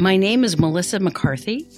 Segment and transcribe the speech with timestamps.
[0.00, 1.68] My name is Melissa McCarthy.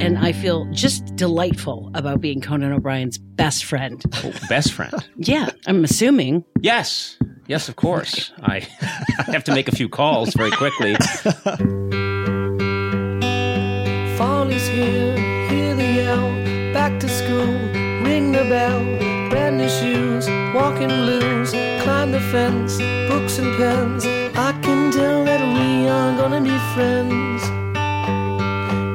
[0.00, 4.02] And I feel just delightful about being Conan O'Brien's best friend.
[4.24, 4.94] Oh, best friend.
[5.16, 6.44] Yeah, I'm assuming.
[6.62, 7.18] Yes.
[7.46, 8.32] Yes, of course.
[8.42, 8.66] I,
[9.18, 10.94] I have to make a few calls very quickly.
[14.16, 15.16] Fall is here,
[15.48, 16.72] hear the yell.
[16.72, 17.46] Back to school,
[18.04, 18.80] ring the bell.
[19.28, 21.50] Brand new shoes, walking blues.
[21.82, 24.06] Climb the fence, books and pens.
[24.34, 24.79] I can
[26.20, 27.42] gonna be friends.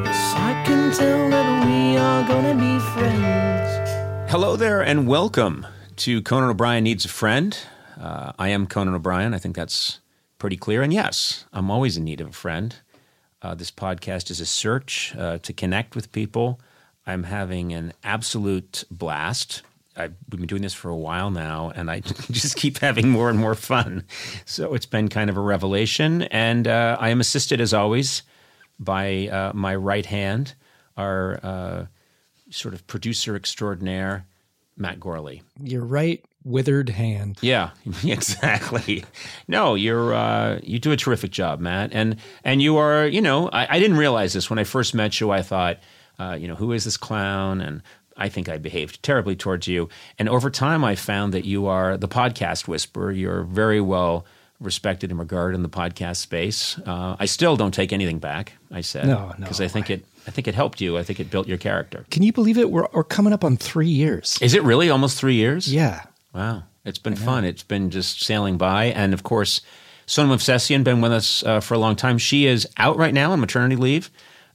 [0.06, 4.32] Yes, I can tell that we are gonna be friends.
[4.32, 5.66] Hello there, and welcome
[5.96, 7.58] to Conan O'Brien Needs a Friend.
[8.00, 9.34] Uh, I am Conan O'Brien.
[9.34, 10.02] I think that's
[10.38, 10.84] pretty clear.
[10.84, 12.76] And yes, I'm always in need of a friend.
[13.42, 16.60] Uh, this podcast is a search uh, to connect with people.
[17.08, 19.64] I'm having an absolute blast.
[19.96, 22.00] I've we've been doing this for a while now, and I
[22.32, 24.04] just keep having more and more fun.
[24.46, 26.24] So it's been kind of a revelation.
[26.24, 28.24] And uh, I am assisted, as always,
[28.80, 30.56] by uh, my right hand,
[30.98, 31.86] our uh,
[32.50, 34.26] sort of producer extraordinaire,
[34.78, 35.44] Matt Gorley.
[35.62, 37.38] Your right withered hand.
[37.42, 37.72] Yeah,
[38.06, 39.04] exactly.
[39.48, 43.08] No, you're uh, you do a terrific job, Matt, and and you are.
[43.08, 45.32] You know, I, I didn't realize this when I first met you.
[45.32, 45.80] I thought,
[46.20, 47.62] uh, you know, who is this clown?
[47.62, 47.82] And
[48.18, 49.90] I think I behaved terribly towards you.
[50.18, 53.12] And over time, I found that you are the podcast whisperer.
[53.12, 54.26] You're very well
[54.62, 56.78] respected and regarded in the podcast space.
[56.86, 58.54] Uh, I still don't take anything back.
[58.72, 59.34] I said No, no.
[59.40, 60.06] because I think it.
[60.28, 60.98] I think it helped you.
[60.98, 62.06] I think it built your character.
[62.10, 62.72] Can you believe it?
[62.72, 64.40] We're, we're coming up on three years.
[64.42, 65.72] Is it really almost three years?
[65.72, 66.04] Yeah.
[66.34, 67.46] Wow, it's been fun.
[67.46, 69.62] It's been just sailing by, and of course,
[70.06, 72.18] Sona Movsesian been with us uh, for a long time.
[72.18, 74.10] She is out right now on maternity leave,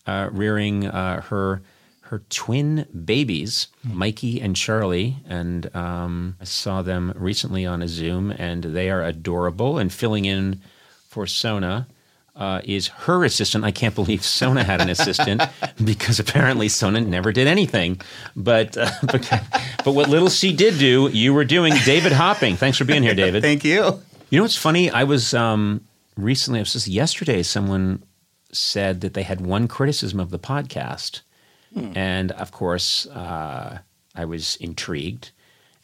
[0.06, 1.62] uh, rearing uh, her
[2.10, 8.32] her twin babies, Mikey and Charlie, and um, I saw them recently on a Zoom,
[8.32, 9.78] and they are adorable.
[9.78, 10.60] And filling in
[11.08, 11.86] for Sona.
[12.36, 13.64] Uh, is her assistant.
[13.64, 15.42] I can't believe Sona had an assistant
[15.84, 18.00] because apparently Sona never did anything.
[18.34, 19.28] But, uh, but
[19.84, 21.74] but what little she did do, you were doing.
[21.84, 23.42] David Hopping, thanks for being here, David.
[23.42, 24.00] Thank you.
[24.30, 24.90] You know what's funny?
[24.90, 28.04] I was um, recently, I was just yesterday, someone
[28.52, 31.20] said that they had one criticism of the podcast.
[31.76, 33.78] And of course, uh,
[34.14, 35.30] I was intrigued.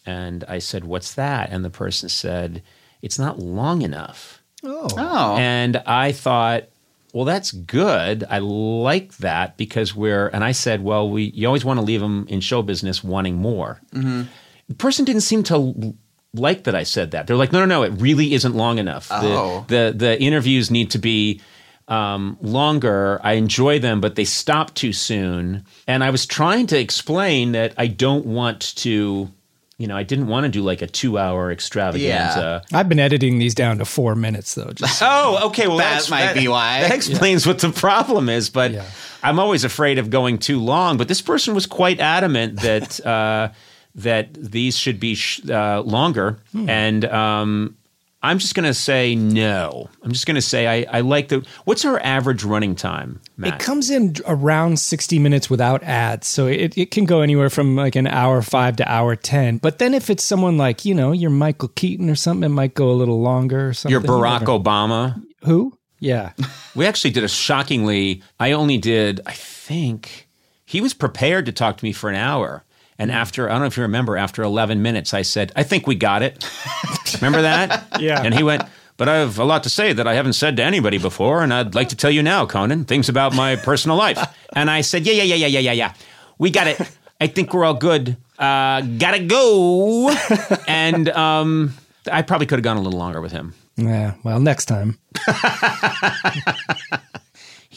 [0.05, 1.51] And I said, What's that?
[1.51, 2.63] And the person said,
[3.03, 4.43] It's not long enough.
[4.65, 4.89] Oh.
[4.97, 6.65] Oh, And I thought,
[7.13, 8.25] well, that's good.
[8.29, 12.01] I like that because we're, and I said, well, we, you always want to leave
[12.01, 13.81] them in show business wanting more.
[13.93, 15.95] The person didn't seem to l-
[16.35, 17.27] like that I said that.
[17.27, 19.09] They're like, no, no, no, it really isn't long enough.
[19.11, 19.65] Oh.
[19.69, 21.41] The, the, the interviews need to be
[21.89, 23.21] um, longer.
[23.23, 25.65] I enjoy them, but they stop too soon.
[25.87, 29.31] And I was trying to explain that I don't want to,
[29.79, 32.63] you know, I didn't want to do like a two hour extravaganza.
[32.73, 34.71] I've been editing these down to four minutes, though.
[34.75, 35.69] Just Oh, okay.
[35.69, 36.81] Well, That that's- might be why.
[36.83, 38.51] That explains what the problem is.
[38.51, 38.85] But Yeah.
[39.23, 40.97] I'm always afraid of going too long.
[40.97, 43.49] But this person was quite adamant that uh,
[43.97, 47.77] that these should be sh- uh, longer, and um,
[48.23, 49.89] I'm just going to say no.
[50.03, 51.47] I'm just going to say I, I like the.
[51.65, 53.55] What's our average running time, Matt?
[53.55, 56.27] It comes in around 60 minutes without ads.
[56.27, 59.59] So it, it can go anywhere from like an hour five to hour 10.
[59.59, 62.75] But then if it's someone like, you know, you're Michael Keaton or something, it might
[62.75, 63.93] go a little longer or something.
[63.93, 65.23] You're Barack never- Obama.
[65.45, 65.79] Who?
[66.01, 66.33] Yeah.
[66.75, 68.23] We actually did a shockingly.
[68.41, 69.21] I only did.
[69.27, 70.29] I think
[70.65, 72.65] he was prepared to talk to me for an hour.
[72.99, 75.87] And after, I don't know if you remember, after 11 minutes, I said, I think
[75.87, 76.49] we got it.
[77.15, 77.87] remember that?
[78.01, 78.23] Yeah.
[78.23, 78.63] And he went,
[78.97, 81.43] But I have a lot to say that I haven't said to anybody before.
[81.43, 84.19] And I'd like to tell you now, Conan, things about my personal life.
[84.55, 85.95] And I said, Yeah, yeah, yeah, yeah, yeah, yeah, yeah.
[86.39, 86.81] We got it.
[87.21, 88.17] I think we're all good.
[88.39, 90.15] Uh, gotta go.
[90.69, 91.75] and um,
[92.11, 93.53] I probably could have gone a little longer with him.
[93.77, 94.15] Yeah.
[94.25, 94.99] Well, next time.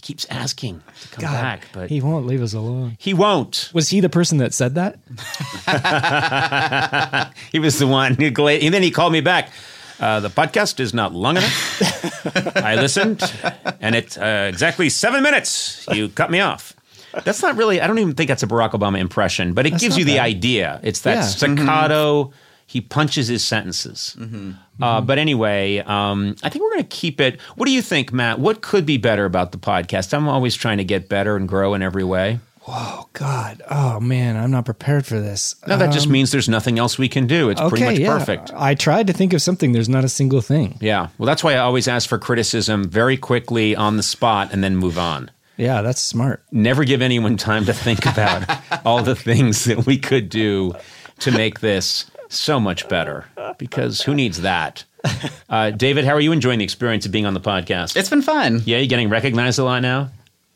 [0.09, 2.95] Keeps asking to come back, but He won't leave us alone.
[2.97, 3.69] He won't.
[3.75, 4.97] Was he the person that said that?
[7.51, 9.51] He was the one who gla- and then he called me back.
[10.00, 12.56] Uh, the podcast is not long enough.
[12.57, 13.21] I listened,
[13.81, 15.85] and it's uh, exactly seven minutes.
[15.91, 16.73] You cut me off.
[17.23, 17.79] That's not really.
[17.79, 20.17] I don't even think that's a Barack Obama impression, but it gives not you the
[20.19, 20.79] idea.
[20.81, 21.21] It's that Yeah.
[21.21, 22.31] staccato.
[22.65, 24.17] He punches his sentences.
[24.81, 27.39] Uh, but anyway, um, I think we're going to keep it.
[27.55, 28.39] What do you think, Matt?
[28.39, 30.13] What could be better about the podcast?
[30.13, 32.39] I'm always trying to get better and grow in every way.
[32.67, 33.63] Oh, God.
[33.69, 34.37] Oh, man.
[34.37, 35.55] I'm not prepared for this.
[35.67, 37.49] No, that just means there's nothing else we can do.
[37.49, 38.17] It's pretty much yeah.
[38.17, 38.51] perfect.
[38.55, 39.71] I tried to think of something.
[39.71, 40.77] There's not a single thing.
[40.79, 41.07] Yeah.
[41.17, 44.75] Well, that's why I always ask for criticism very quickly on the spot and then
[44.75, 45.31] move on.
[45.57, 46.43] Yeah, that's smart.
[46.51, 48.45] Never give anyone time to think about
[48.85, 50.73] all the things that we could do
[51.19, 53.25] to make this so much better
[53.57, 54.83] because who needs that?
[55.49, 57.95] Uh, David, how are you enjoying the experience of being on the podcast?
[57.95, 58.61] It's been fun.
[58.65, 60.09] yeah, you getting recognized a lot now?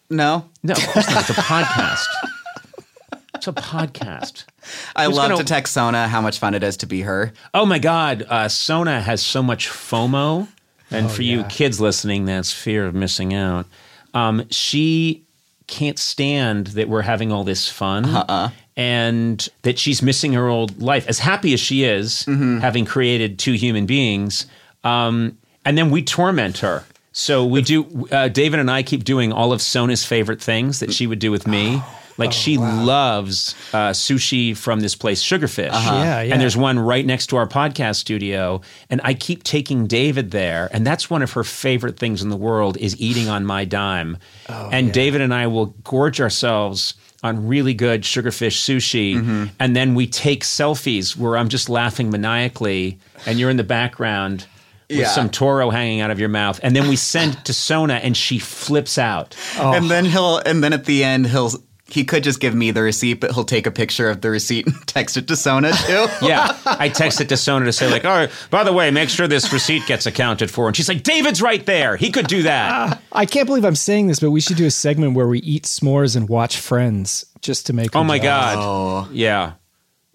[0.10, 1.22] No, No, of course not.
[1.30, 2.06] It's a podcast.
[3.36, 4.46] It's a podcast.
[4.96, 7.34] I Who's love gonna- to text Sona how much fun it is to be her.
[7.54, 10.48] Oh my God, uh, Sona has so much FOMO,
[10.92, 13.66] and for you kids listening, that's fear of missing out.
[14.14, 15.24] Um, she
[15.68, 18.06] can't stand that we're having all this fun,
[18.76, 21.08] and that she's missing her old life.
[21.08, 24.46] As happy as she is, having created two human beings,
[24.84, 26.84] um, and then we torment her.
[27.12, 28.08] So we do.
[28.12, 31.32] Uh, David and I keep doing all of Sona's favorite things that she would do
[31.32, 31.82] with me.
[32.16, 35.72] Like she loves uh, sushi from this place, Sugarfish.
[35.72, 36.32] Yeah, yeah.
[36.34, 38.62] And there's one right next to our podcast studio,
[38.92, 42.38] and I keep taking David there, and that's one of her favorite things in the
[42.38, 44.20] world is eating on my dime.
[44.48, 46.94] and David and I will gorge ourselves
[47.24, 49.46] on really good sugarfish sushi, mm-hmm.
[49.60, 54.46] and then we take selfies where I'm just laughing maniacally, and you're in the background.
[54.90, 55.08] With Yeah.
[55.08, 58.38] some Toro hanging out of your mouth, and then we send to Sona, and she
[58.38, 59.34] flips out.
[59.58, 61.52] And then he'll, and then at the end he'll,
[61.86, 64.66] he could just give me the receipt, but he'll take a picture of the receipt
[64.66, 66.06] and text it to Sona too.
[66.22, 69.28] Yeah, I text it to Sona to say like, "Oh, by the way, make sure
[69.28, 71.96] this receipt gets accounted for." And she's like, "David's right there.
[71.98, 74.72] He could do that." I can't believe I'm saying this, but we should do a
[74.72, 77.96] segment where we eat s'mores and watch Friends just to make.
[77.96, 78.56] Oh my jealous.
[78.56, 79.12] god.
[79.12, 79.54] Yeah,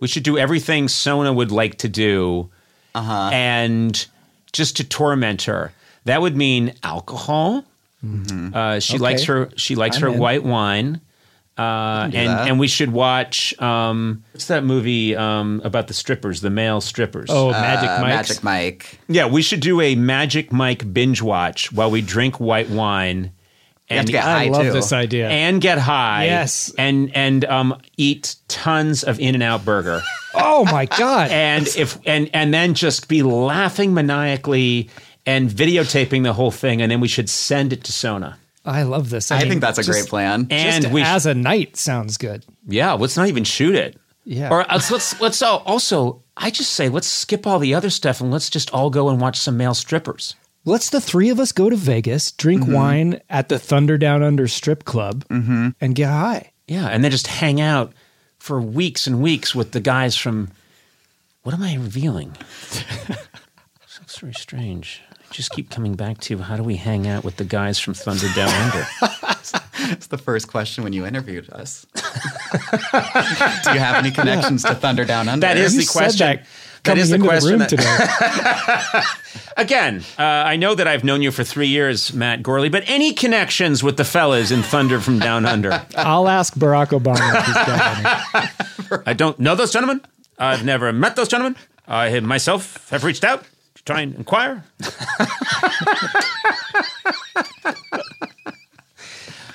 [0.00, 2.50] we should do everything Sona would like to do,
[2.94, 3.30] Uh-huh.
[3.32, 4.06] and
[4.52, 5.72] just to torment her.
[6.06, 7.64] That would mean alcohol.
[8.02, 9.02] Uh, she Okay.
[9.02, 9.50] likes her.
[9.56, 10.18] She likes I'm her in.
[10.18, 11.00] white wine.
[11.58, 12.48] Uh, and that.
[12.48, 17.28] and we should watch um, what's that movie um, about the strippers, the male strippers?
[17.32, 18.08] Oh, Magic Uh, Mike.
[18.10, 18.98] Magic Mike.
[19.08, 23.32] Yeah, we should do a Magic Mike binge watch while we drink white wine
[23.90, 24.72] You have and to get I high love too.
[24.72, 25.28] this idea.
[25.30, 26.26] and get high.
[26.26, 26.72] Yes.
[26.78, 30.00] and and um, eat tons of In and Out Burger,
[30.34, 31.30] oh my god!
[31.32, 34.90] and if and and then just be laughing maniacally
[35.26, 38.38] and videotaping the whole thing, and then we should send it to Sona.
[38.68, 39.30] I love this.
[39.30, 40.46] I mean, think that's a just- great plan.
[40.50, 42.44] And Just we as a night sounds good.
[42.66, 43.96] yeah, let's not even shoot it.
[44.24, 44.50] Yeah.
[44.50, 46.22] Or let's let's let's all, also.
[46.36, 49.20] I just say let's skip all the other stuff and let's just all go and
[49.20, 50.36] watch some male strippers.
[50.64, 52.72] Let's the three of us go to Vegas, drink Mm-hmm.
[52.74, 56.52] wine at the Thunder Down Under strip club, and get high.
[56.68, 57.92] Yeah, and then just hang out
[58.38, 60.50] for weeks and weeks with the guys from.
[61.42, 62.36] What am I revealing?
[63.86, 65.02] Sounds very strange.
[65.30, 67.94] I just keep coming back to how do we hang out with the guys from
[67.94, 68.86] Thunder Down Under?
[69.90, 71.86] It's the first question when you interviewed us.
[71.94, 72.00] Do
[73.72, 75.46] you have any connections to Thunder Down Under?
[75.46, 76.26] That is You the said question.
[76.26, 76.46] that
[76.82, 77.50] That is the into question.
[77.50, 79.00] room that- today.
[79.56, 83.12] again, uh, I know that I've known you for three years, Matt Gorley, but any
[83.14, 85.84] connections with the fellas in Thunder from Down Under?
[85.96, 89.02] I'll ask Barack Obama if he's got any.
[89.06, 90.00] I don't know those gentlemen.
[90.38, 91.56] I've never met those gentlemen.
[91.86, 93.48] I myself have reached out to
[93.88, 94.62] try and inquire.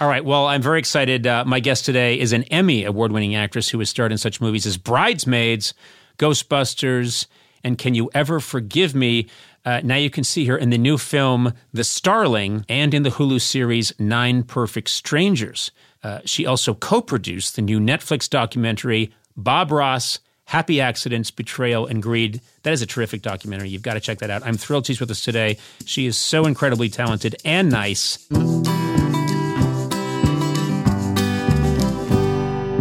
[0.02, 0.26] All right.
[0.26, 1.28] Well, I'm very excited.
[1.28, 4.42] Uh, my guest today is an Emmy award winning actress who has starred in such
[4.42, 5.76] movies as Bridesmaids,
[6.18, 7.28] Ghostbusters,
[7.64, 9.28] and Can You Ever Forgive Me?
[9.64, 13.12] Uh, now you can see her in the new film The Starling and in the
[13.12, 15.72] Hulu series Nine Perfect Strangers.
[16.02, 22.02] Uh, she also co produced the new Netflix documentary Bob Ross Happy Accidents, Betrayal, and
[22.04, 22.42] Greed.
[22.64, 23.70] That is a terrific documentary.
[23.70, 24.44] You've got to check that out.
[24.46, 25.58] I'm thrilled she's with us today.
[25.86, 28.30] She is so incredibly talented and nice.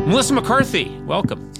[0.07, 1.51] Melissa McCarthy, welcome.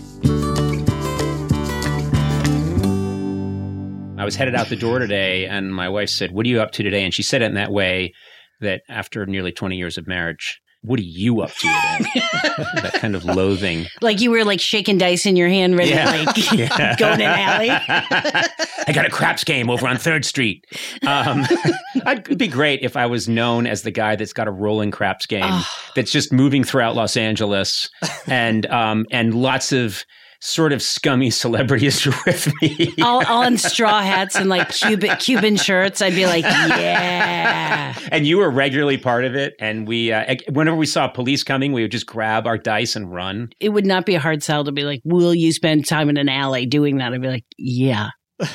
[4.19, 6.73] I was headed out the door today, and my wife said, What are you up
[6.73, 7.05] to today?
[7.05, 8.13] And she said it in that way
[8.61, 11.67] that after nearly 20 years of marriage, what are you up to
[12.83, 13.87] that kind of loathing.
[14.01, 16.11] Like you were like shaking dice in your hand, ready Yeah.
[16.13, 16.97] to like Yeah.
[16.99, 17.71] go in an alley.
[17.71, 20.65] I got a craps game over on Third Street.
[21.07, 21.47] Um,
[22.07, 25.27] it'd be great if I was known as the guy that's got a rolling craps
[25.27, 25.63] game
[25.95, 27.89] that's just moving throughout Los Angeles,
[28.27, 30.05] and um, and lots of
[30.43, 32.93] sort of scummy celebrities with me.
[33.01, 36.03] all, all in straw hats and like Cuban Cuban shirts.
[36.03, 37.97] I'd be like, yeah.
[38.11, 39.55] and you were regularly part of it.
[39.59, 43.13] And we, uh, whenever we saw police coming, we would just grab our dice and
[43.13, 43.51] run.
[43.61, 46.17] It would not be a hard sell to be like, will you spend time in
[46.17, 47.13] an alley doing that?
[47.13, 48.11] I'd be like, yeah.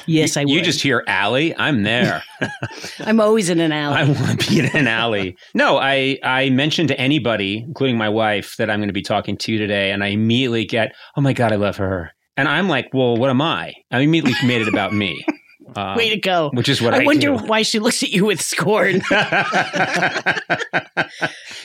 [0.06, 0.50] Yes, I would.
[0.50, 1.56] You just hear alley.
[1.58, 2.24] I'm there.
[3.00, 3.96] I'm always in an alley.
[3.96, 5.36] I want to be in an alley.
[5.54, 9.38] No, I I mentioned to anybody, including my wife, that I'm going to be talking
[9.38, 12.90] to today, and I immediately get, oh my god, I love her, and I'm like,
[12.94, 13.74] well, what am I?
[13.92, 15.24] I immediately made it about me.
[15.76, 16.50] Um, Way to go.
[16.54, 17.44] Which is what I, I wonder do.
[17.46, 19.02] why she looks at you with scorn.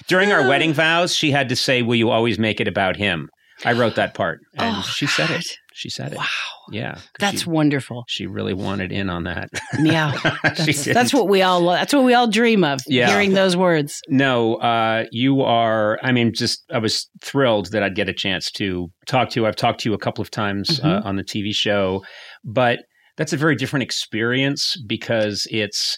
[0.08, 3.28] During our wedding vows, she had to say, "Will you always make it about him?"
[3.64, 5.46] I wrote that part, and Oh, she said it.
[5.74, 6.18] She said it.
[6.18, 6.24] Wow.
[6.70, 6.98] Yeah.
[7.18, 8.04] That's she, wonderful.
[8.08, 9.50] she really wanted in on that.
[9.82, 10.12] Yeah.
[10.44, 12.80] That's, that's what we all that's what we all dream of.
[12.86, 13.08] Yeah.
[13.08, 14.00] Hearing those words.
[14.08, 15.98] No, uh, you are.
[16.02, 19.46] I mean, just I was thrilled that I'd get a chance to talk to you.
[19.46, 21.06] I've talked to you a couple of times uh, Mhm.
[21.06, 22.04] on the TV show,
[22.44, 22.80] but
[23.16, 25.96] that's a very different experience because it's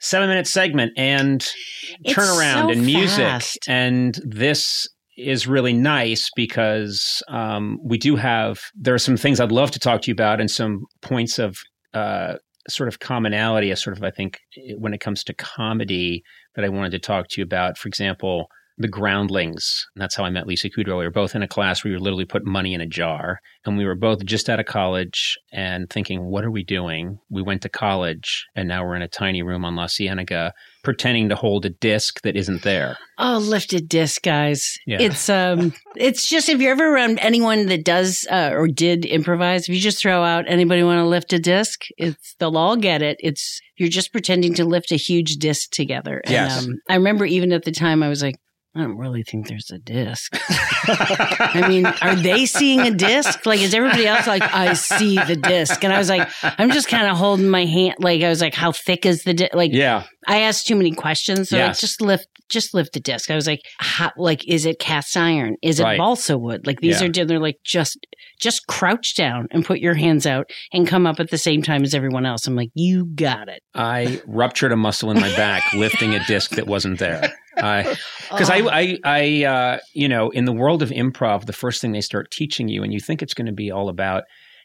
[0.00, 1.48] seven minute segment and
[2.04, 3.58] It's turnaround so and music, fast.
[3.68, 4.88] and this
[5.22, 9.78] is really nice because um, we do have there are some things I'd love to
[9.78, 11.56] talk to you about and some points of
[11.94, 12.34] uh,
[12.68, 14.38] sort of commonality, a sort of I think
[14.78, 16.22] when it comes to comedy
[16.54, 17.78] that I wanted to talk to you about.
[17.78, 18.48] For example,
[18.78, 19.86] the Groundlings.
[19.96, 20.98] That's how I met Lisa Kudrow.
[20.98, 23.76] We were both in a class where were literally put money in a jar, and
[23.76, 27.62] we were both just out of college and thinking, "What are we doing?" We went
[27.62, 30.52] to college, and now we're in a tiny room on La Cienega,
[30.82, 32.96] pretending to hold a disc that isn't there.
[33.18, 34.76] Oh, lifted disc, guys.
[34.86, 34.98] Yeah.
[35.00, 39.68] It's um it's just if you're ever around anyone that does uh, or did improvise,
[39.68, 43.02] if you just throw out anybody want to lift a disc, it's they'll all get
[43.02, 43.16] it.
[43.20, 46.20] It's you're just pretending to lift a huge disc together.
[46.24, 46.64] And Yes.
[46.66, 48.36] um, I remember even at the time I was like,
[48.74, 50.34] I don't really think there's a disc.
[50.88, 53.44] I mean, are they seeing a disc?
[53.44, 55.84] Like, is everybody else like, I see the disc?
[55.84, 57.96] And I was like, I'm just kind of holding my hand.
[57.98, 59.52] Like, I was like, how thick is the disc?
[59.54, 61.50] Like, Yeah, I asked too many questions.
[61.50, 61.68] So Yes.
[61.76, 63.30] like, just lift, just lift the disc.
[63.30, 65.56] I was like, how, like, is it cast iron?
[65.62, 65.98] Is it Right.
[65.98, 66.66] balsa wood?
[66.66, 67.08] Like these Yeah.
[67.08, 67.98] are, they're like, just,
[68.40, 71.82] just crouch down and put your hands out and come up at the same time
[71.84, 72.46] as everyone else.
[72.46, 73.62] I'm like, you got it.
[73.74, 77.34] I ruptured a muscle in my back lifting a disc that wasn't there.
[77.56, 77.96] I
[78.30, 81.92] because I, I, I, uh, you know, in the world of improv, the first thing
[81.92, 84.24] they start teaching you, and you think it's going to be all about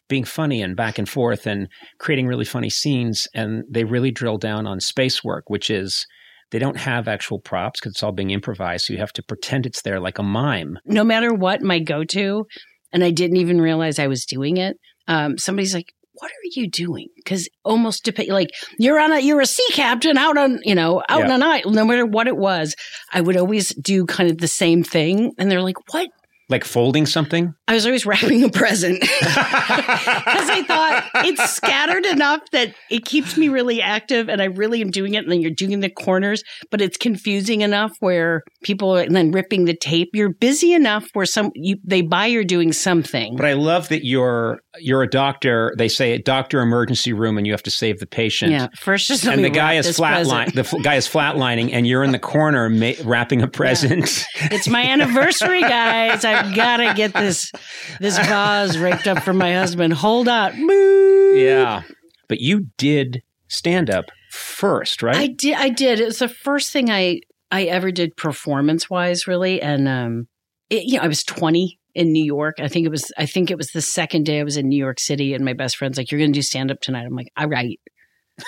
[0.10, 1.68] being funny and back and forth and
[2.00, 6.06] creating really funny scenes, and they really drill down on space work, which is
[6.52, 9.66] they don't have actual props because it's all being improvised, so you have to pretend
[9.66, 10.80] it's there like a mime.
[10.86, 12.46] no matter what my go-to
[12.94, 14.78] and i didn't even realize i was doing it
[15.10, 19.46] um, somebody's like what are you doing because almost like you're on a you're a
[19.46, 21.36] sea captain out on you know out on Yeah.
[21.36, 22.76] an island no matter what it was
[23.14, 26.10] i would always do kind of the same thing and they're like what
[26.50, 27.54] Like folding something.
[27.68, 29.02] I was always wrapping a present
[29.48, 34.82] because I thought it's scattered enough that it keeps me really active and I really
[34.82, 35.24] am doing it.
[35.24, 39.32] And then you're doing the corners, but it's confusing enough where people are and then
[39.32, 40.10] ripping the tape.
[40.14, 43.36] You're busy enough where some you they buy you're doing something.
[43.36, 45.74] But I love that you're you're a doctor.
[45.78, 48.52] They say a doctor emergency room, and you have to save the patient.
[48.52, 50.54] yeah, first just and the guy is flatline.
[50.54, 54.26] The f- guy is flatlining, and you're in the corner ma- wrapping a present.
[54.36, 56.24] It's my anniversary, guys.
[56.24, 57.52] I've got to get this
[58.00, 59.94] this vase raked up for my husband.
[59.94, 60.54] Hold on.
[61.38, 61.84] Yeah,
[62.28, 65.16] but you did stand up first, right?
[65.16, 65.56] I did.
[65.56, 66.00] I did.
[66.00, 69.62] It was the first thing I I ever did performance wise, really.
[69.62, 70.28] And um,
[70.70, 72.56] it, you know, I was twenty in New York.
[72.60, 73.12] I think it was.
[73.18, 75.54] I think it was the second day I was in New York City, and my
[75.54, 77.80] best friend's like, "You're going to do stand up tonight." I'm like, "All right."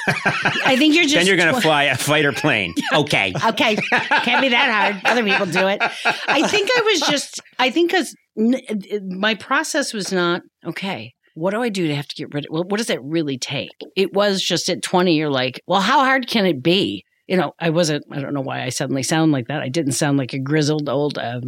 [0.07, 1.15] I think you're just.
[1.15, 2.73] then you're going to tw- fly a fighter plane.
[2.93, 3.33] Okay.
[3.49, 5.01] Okay, can't be that hard.
[5.05, 5.79] Other people do it.
[5.81, 7.39] I think I was just.
[7.59, 11.13] I think because my process was not okay.
[11.35, 12.51] what do I do to have to get rid of?
[12.51, 13.69] Well, what does that really take?
[13.95, 17.03] It was just at 20, you're like, well, how hard can it be?
[17.27, 19.61] You know, I wasn't, I don't know why I suddenly sound like that.
[19.61, 21.43] I didn't sound like a grizzled old, um,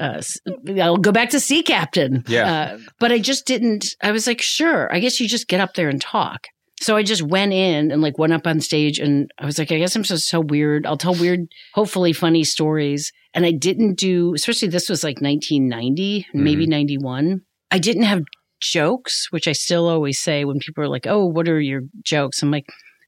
[0.00, 0.38] uh, s-
[0.80, 2.24] I'll go back to sea captain.
[2.26, 2.50] Yeah.
[2.74, 5.74] Uh, but I just didn't, I was like, sure, I guess you just get up
[5.74, 6.46] there and talk.
[6.80, 9.72] So I just went in and like went up on stage and I was like,
[9.72, 10.86] I guess I'm just so weird.
[10.86, 11.40] I'll tell weird,
[11.74, 13.10] hopefully funny stories.
[13.32, 16.44] And I didn't do, especially this was like 1990, mm-hmm.
[16.44, 17.40] maybe 91.
[17.70, 18.22] I didn't have
[18.60, 22.42] jokes, which I still always say when people are like, "Oh, what are your jokes?"
[22.42, 22.64] I'm like,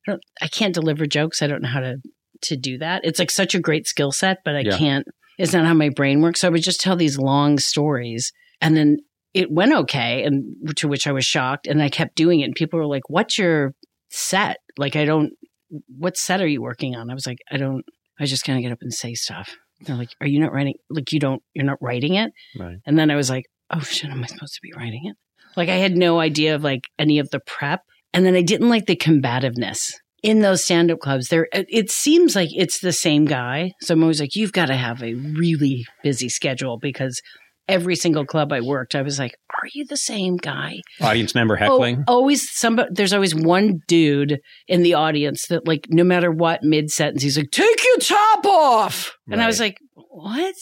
[0.07, 1.43] I, don't, I can't deliver jokes.
[1.43, 1.97] I don't know how to
[2.43, 3.03] to do that.
[3.05, 4.77] It's like such a great skill set, but I Yeah.
[4.77, 5.07] can't.
[5.39, 6.41] It's not how my brain works.
[6.41, 8.99] So I would just tell these long stories, and then
[9.35, 11.67] it went okay, and to which I was shocked.
[11.67, 13.75] And I kept doing it, and people were like, "What's your
[14.11, 15.33] set?" Like, I don't.
[15.99, 17.11] What set are you working on?
[17.11, 17.85] I was like, I don't.
[18.19, 19.57] I just kind of get up and say stuff.
[19.81, 20.75] They're like, "Are you not writing?
[20.91, 21.43] Like, you don't.
[21.55, 22.79] You're not writing it." Right.
[22.87, 25.17] And then I was like, oh shit, am I supposed to be writing it?
[25.57, 27.83] Like I had no idea of like any of the prep.
[28.13, 29.93] And then I didn't like the combativeness
[30.23, 31.29] in those stand up clubs.
[31.29, 33.73] There, it it seems like it's the same guy.
[33.81, 37.21] So I'm always like, you've got to have a really busy schedule because
[37.69, 40.81] every single club I worked, I was like, are you the same guy?
[41.01, 42.05] Audience member oh, heckling.
[42.09, 42.89] Oh, always somebody.
[42.93, 47.37] There's always one dude in the audience that, like, no matter what, mid sentence, he's
[47.37, 50.55] like, "Take your top off," and I was like, "What?"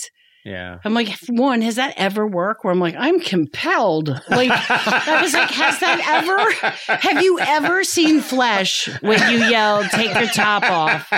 [0.46, 0.78] Yeah.
[0.84, 2.64] I'm like, one, has that ever worked?
[2.64, 4.08] Where I'm like, I'm compelled.
[4.28, 6.96] Like, I was like, has that ever?
[7.00, 11.10] Have you ever seen flesh when you yell, "Take your top off"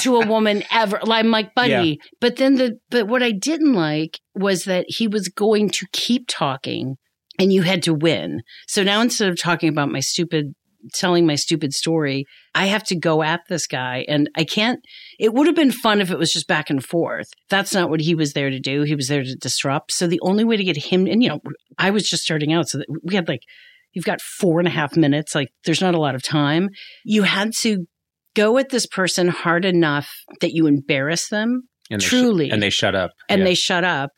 [0.00, 0.98] to a woman ever?
[1.04, 2.00] Like, I'm like, buddy.
[2.22, 6.24] But then the but what I didn't like was that he was going to keep
[6.26, 6.96] talking,
[7.38, 8.40] and you had to win.
[8.66, 10.54] So now instead of talking about my stupid
[10.94, 14.80] telling my stupid story, I have to go at this guy and I can't
[15.18, 17.28] it would have been fun if it was just back and forth.
[17.48, 18.82] That's not what he was there to do.
[18.82, 19.92] He was there to disrupt.
[19.92, 21.40] So the only way to get him and you know,
[21.78, 22.68] I was just starting out.
[22.68, 23.42] So that we had like
[23.92, 26.68] you've got four and a half minutes, like there's not a lot of time.
[27.04, 27.86] You had to
[28.34, 30.08] go at this person hard enough
[30.40, 32.50] that you embarrass them And they sh- Truly.
[32.50, 33.10] and they shut up.
[33.28, 33.44] and Yeah.
[33.46, 34.10] they shut up.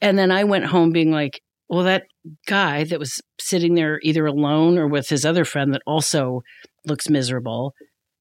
[0.00, 2.04] And then I went home being like, well, that
[2.46, 6.40] guy that was sitting there either alone or with his other friend that also
[6.86, 7.74] looks miserable.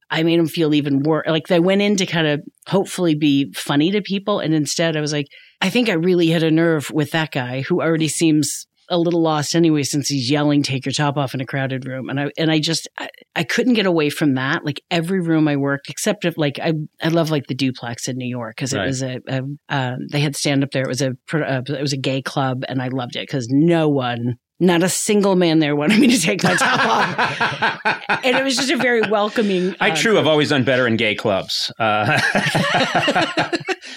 [0.09, 1.27] I made him feel even worse.
[1.27, 4.39] Like I went in to kind of hopefully be funny to people.
[4.39, 5.27] And instead I was like,
[5.61, 9.21] I think I really hit a nerve with that guy who already seems a little
[9.21, 12.09] lost anyway since he's yelling take your top off in a crowded room.
[12.09, 14.63] And i and i just I, I couldn't get away from that.
[14.65, 18.17] Like every room i worked except if like i i love like the duplex in
[18.17, 18.87] new york because it Right.
[18.87, 20.83] was a, a um, they had stand up there.
[20.83, 23.89] It was a uh, it was a gay club and i loved it because no
[23.89, 28.43] one not a single man there wanted me to take my top off and it
[28.43, 30.17] was just a very welcoming I uh, true.
[30.17, 31.71] I've always done better in gay clubs.
[31.79, 32.19] Uh,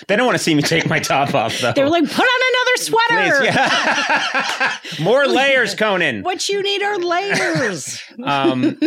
[0.08, 1.72] they don't want to see me take my top off, though.
[1.72, 4.76] They're like put on another sweater Please, yeah.
[5.04, 6.22] More layers, Conan.
[6.22, 8.78] what you need are layers Um,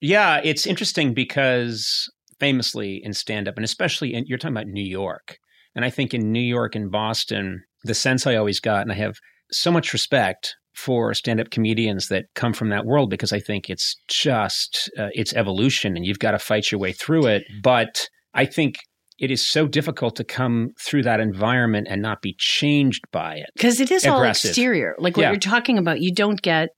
[0.00, 4.84] yeah, it's interesting because famously in stand up, and especially in, you're talking about New
[4.84, 5.38] York.
[5.74, 8.96] And I think in New York and Boston, the sense I always got, and I
[8.96, 9.16] have
[9.52, 13.68] so much respect for stand up comedians that come from that world because I think
[13.70, 17.44] it's just, uh, it's evolution and you've got to fight your way through it.
[17.62, 18.76] But I think
[19.18, 23.50] it is so difficult to come through that environment and not be changed by it.
[23.54, 25.30] because it is all exterior like what Yeah.
[25.32, 26.70] you're talking about you don't get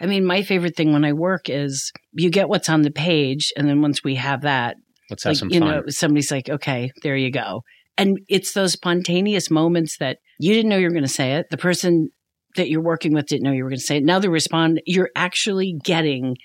[0.00, 3.52] i mean my favorite thing when i work is you get what's on the page
[3.56, 4.76] and then once we have that
[5.10, 5.68] Let's have like some you fun.
[5.68, 7.62] know somebody's like okay there you go
[7.98, 11.46] and it's those spontaneous moments that you didn't know you were going to say it
[11.50, 12.10] the person
[12.56, 14.80] that you're working with didn't know you were going to say it now they respond
[14.86, 16.36] you're actually getting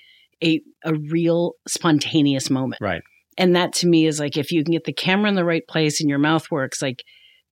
[0.42, 3.02] a a real spontaneous moment Right.
[3.38, 5.66] and that to me is like if you can get the camera in the right
[5.66, 7.02] place and your mouth works like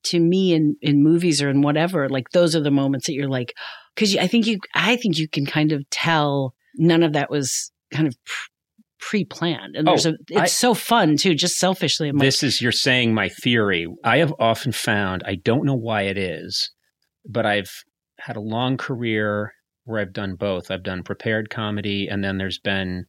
[0.05, 3.29] to me in in movies or in whatever like those are the moments that you're
[3.29, 3.55] like
[3.95, 7.73] because i think you i think you can kind of tell none of that was
[7.91, 8.51] kind of pr-
[9.01, 12.43] pre-planned and there's Oh, a it's I- so fun too just selfishly I'm like, this
[12.43, 13.87] is you're saying my theory.
[14.03, 16.71] I have often found I don't know why it is,
[17.29, 17.71] but I've
[18.25, 19.53] had a long career
[19.85, 20.71] where I've done both.
[20.71, 23.05] I've done prepared comedy, and then there's been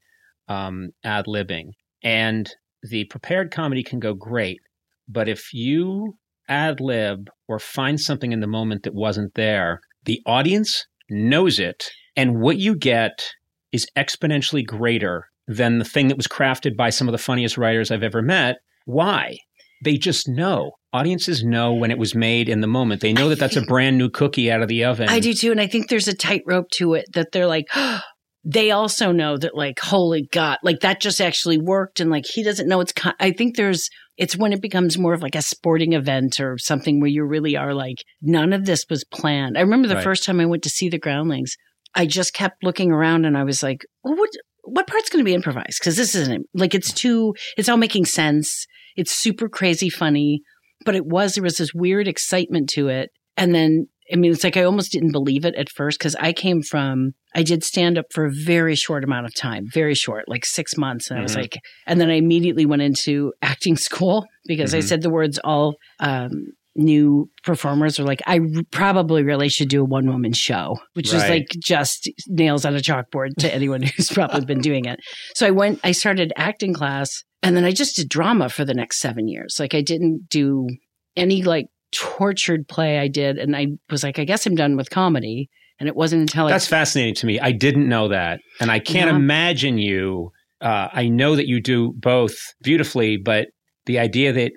[0.49, 1.71] um, ad libbing.
[2.04, 2.51] And
[2.84, 4.60] the prepared comedy can go great,
[5.08, 6.17] but if you
[6.49, 11.89] ad lib or find something in the moment that wasn't there, the audience knows it,
[12.17, 13.32] and what you get
[13.71, 17.89] is exponentially greater than the thing that was crafted by some of the funniest writers
[17.89, 18.58] I've ever met.
[18.84, 19.38] Why?
[19.84, 20.72] They just know.
[20.94, 23.02] Audiences know when it was made in the moment.
[23.02, 25.10] They know that that's a brand new cookie out of the oven.
[25.10, 27.68] i do too and i think there's a tightrope to it that they're like
[28.44, 32.44] they also know that like holy god like that just actually worked and like he
[32.44, 35.42] doesn't know it's con- i think there's it's when it becomes more of like a
[35.42, 39.62] sporting event or something where you really are like none of this was planned i
[39.62, 40.04] remember the Right.
[40.04, 41.56] first time i went to see the groundlings
[41.98, 44.30] I just kept looking around and I was like, well, what
[44.66, 45.80] what part's going to be improvised?
[45.80, 47.36] Because this isn't like it's too.
[47.58, 48.66] It's all making sense.
[48.96, 50.42] It's super crazy funny,
[50.86, 54.44] but it was there was this weird excitement to it, and then I mean, it's
[54.44, 57.98] like I almost didn't believe it at first because I came from, I did stand
[57.98, 61.10] up for a very short amount of time, very short, like six months.
[61.10, 61.38] And I was Mhm.
[61.38, 64.84] like, and then I immediately went into acting school because I Mhm.
[64.84, 66.30] said the words all um,
[66.76, 68.40] new performers are like, I
[68.72, 72.80] probably really should do a one woman show, which is like just nails on a
[72.80, 75.00] chalkboard to anyone who's probably been doing it.
[75.36, 78.74] So I went, I started acting class and then I just did drama for the
[78.74, 79.56] next seven years.
[79.60, 80.68] Like I didn't do
[81.16, 83.38] any like tortured play I did.
[83.38, 85.50] And I was like, I guess I'm done with comedy.
[85.80, 87.40] And it wasn't until That's I, fascinating to me.
[87.40, 88.40] I didn't know that.
[88.60, 89.16] And I can't Yeah.
[89.16, 90.32] imagine you.
[90.62, 93.48] Uh, I know that you do both beautifully, but
[93.86, 94.52] the idea that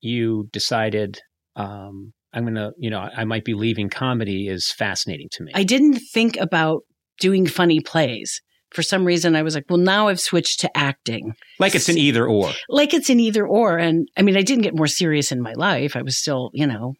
[0.00, 1.20] you decided,
[1.56, 5.52] um, I'm going to, you know, I might be leaving comedy is fascinating to me.
[5.54, 6.82] I didn't think about
[7.20, 8.40] doing funny plays.
[8.72, 11.34] For some reason, I was like, well, now I've switched to acting.
[11.60, 12.50] like it's an either or.
[12.68, 13.78] Like it's an either or.
[13.78, 15.94] And I mean, I didn't get more serious in my life.
[15.94, 16.94] I was still, you know,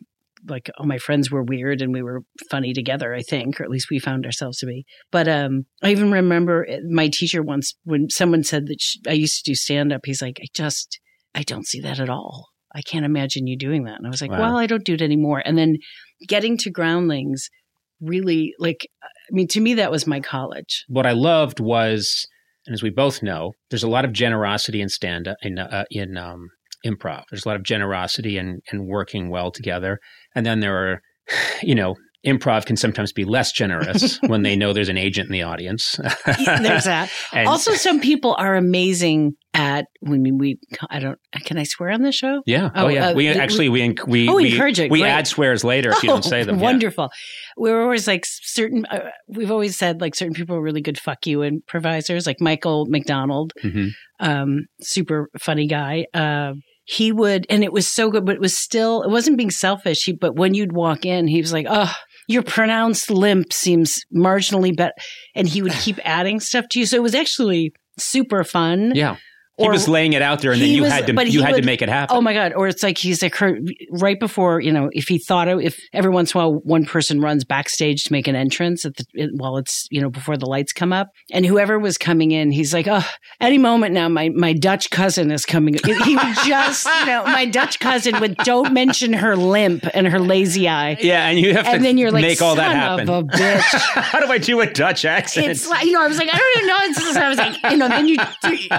[0.49, 3.71] like all my friends were weird and we were funny together, I think, or at
[3.71, 4.85] least we found ourselves to be.
[5.11, 9.45] But um, I even remember my teacher once when someone said that sh I used
[9.45, 11.01] to do stand up, he's like, I just,
[11.35, 12.51] I don't see that at all.
[12.75, 13.97] I can't imagine you doing that.
[13.97, 14.41] And I was like, Wow.
[14.41, 15.43] well, I don't do it anymore.
[15.45, 15.77] And then
[16.27, 17.49] getting to Groundlings
[18.01, 20.85] really, like, I mean, to me, that was my college.
[20.89, 22.27] What I loved was,
[22.67, 25.85] and as we both know, there's a lot of generosity in stand up in uh,
[25.91, 26.49] in um,
[26.85, 27.23] improv.
[27.31, 29.99] There's a lot of generosity and and working well together.
[30.35, 31.01] And then there are,
[31.63, 35.33] you know, improv can sometimes be less generous when they know there's an agent in
[35.33, 35.97] the audience.
[36.27, 37.11] There's that.
[37.33, 39.87] And- also, some people are amazing at.
[40.07, 40.59] I mean, we.
[40.91, 41.19] I don't.
[41.45, 42.43] Can I swear on this show?
[42.47, 42.71] Yeah.
[42.75, 43.09] Oh, Oh, yeah.
[43.09, 44.91] uh, we we- actually we we Oh, we, encourage it.
[44.91, 45.11] we Great.
[45.11, 46.57] add swears later if you don't Oh, say them.
[46.57, 46.63] Yeah.
[46.63, 47.11] Wonderful.
[47.57, 48.85] We're always like certain.
[48.87, 52.87] Uh, we've always said like certain people are really good fuck you improvisers, like Michael
[52.87, 53.91] McDonald, Mhm.
[54.21, 56.07] um, super funny guy.
[56.15, 56.55] Uh,
[56.87, 59.03] he would, and it was so good, but it was still.
[59.03, 60.05] It wasn't being selfish.
[60.05, 61.91] He, but when you'd walk in, he was like, "Oh,
[62.27, 64.95] your pronounced limp seems marginally better,"
[65.35, 66.87] and he would keep adding stuff to you.
[66.87, 68.93] So it was actually super fun.
[68.95, 69.17] Yeah.
[69.57, 71.45] He Or- was laying it out there, and then you was- had to you he
[71.45, 72.17] had to make it happen.
[72.17, 72.55] Oh my god!
[72.57, 73.57] Or it's like he's like her
[73.93, 76.85] right before you know if he thought it, if every once in a while one
[76.85, 80.37] person runs backstage to make an entrance at the it, while it's you know before
[80.37, 83.07] the lights come up, and whoever was coming in, he's like, oh,
[83.41, 85.75] any moment now, my my Dutch cousin is coming.
[85.85, 90.19] He would just you know my Dutch cousin would don't mention her limp and her
[90.19, 92.77] lazy eye, yeah, and you have to and then you're like, make all that "Son
[93.07, 93.09] happen.
[93.09, 93.63] of a bitch.
[94.03, 95.47] How do I do a Dutch accent?
[95.47, 96.77] It's like you know, I was like, I don't even know.
[96.81, 98.17] It's I was like, you know, then you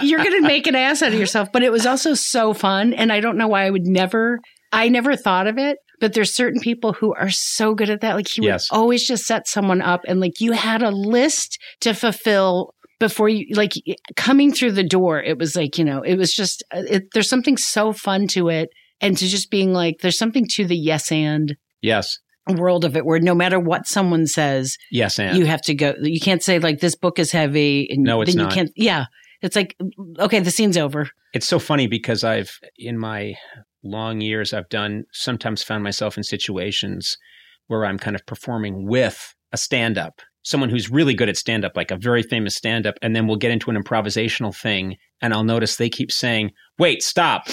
[0.02, 1.52] you're gonna make an ass out of yourself.
[1.52, 4.40] But it was also so fun, and I don't know why I would never.
[4.72, 8.16] I never thought of it, but there's certain people who are so good at that.
[8.16, 8.70] Like he Yes.
[8.70, 13.28] would always just set someone up, and like you had a list to fulfill before
[13.30, 13.74] you like
[14.16, 15.22] coming through the door.
[15.22, 18.50] It was like you know, it was just uh, it, there's something so fun to
[18.50, 18.70] it,
[19.02, 23.06] and to just being like, there's something to the yes and yes, world of it,
[23.06, 25.94] where no matter what someone says, yes, and you have to go.
[26.02, 28.52] You can't say like this book is heavy, and No, it's then not.
[28.52, 28.72] you can't.
[28.76, 29.06] Yeah,
[29.46, 29.76] it's like
[30.20, 31.10] okay, the scene's over.
[31.34, 33.36] it's so funny because I've in my
[33.84, 37.18] long years I've done sometimes found myself in situations
[37.68, 41.64] where I'm kind of performing with a stand up, someone who's really good at stand
[41.66, 44.98] up, like a very famous stand up, and then we'll get into an improvisational thing
[45.22, 47.48] and I'll notice they keep saying, "Wait, stop."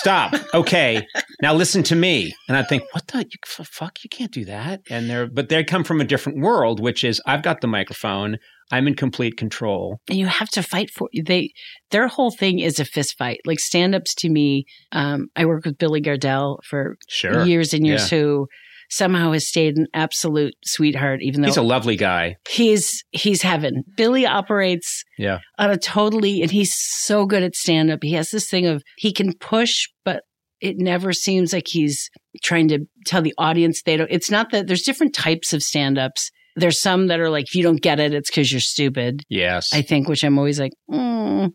[0.00, 0.34] Stop.
[0.54, 1.06] Okay.
[1.42, 2.34] Now listen to me.
[2.48, 4.02] And I think, what the you, f- fuck?
[4.02, 4.80] You can't do that.
[4.90, 8.38] And they're, but they come from a different world, which is I've got the microphone.
[8.70, 9.98] I'm in complete control.
[10.08, 11.50] And you have to fight for they.
[11.90, 13.40] Their whole thing is a fist fight.
[13.44, 14.64] Like stand ups to me.
[14.92, 17.44] Um, I worked with Billy Gardell for Sure.
[17.44, 18.18] years and years, Yeah.
[18.18, 18.46] who
[18.92, 22.36] somehow has stayed an absolute sweetheart, even though He's a lovely guy.
[22.48, 23.84] he's he's heaven.
[23.96, 25.38] Billy operates Yeah.
[25.58, 28.00] on a totally, and he's so good at stand up.
[28.02, 30.22] He has this thing of he can push, but
[30.60, 32.10] it never seems like he's
[32.42, 34.10] trying to tell the audience they don't.
[34.10, 36.30] It's not that there's different types of stand ups.
[36.60, 39.22] There's some that are like, if you don't get it, it's because you're stupid.
[39.28, 39.72] Yes.
[39.72, 41.52] I think, which I'm always like, mm.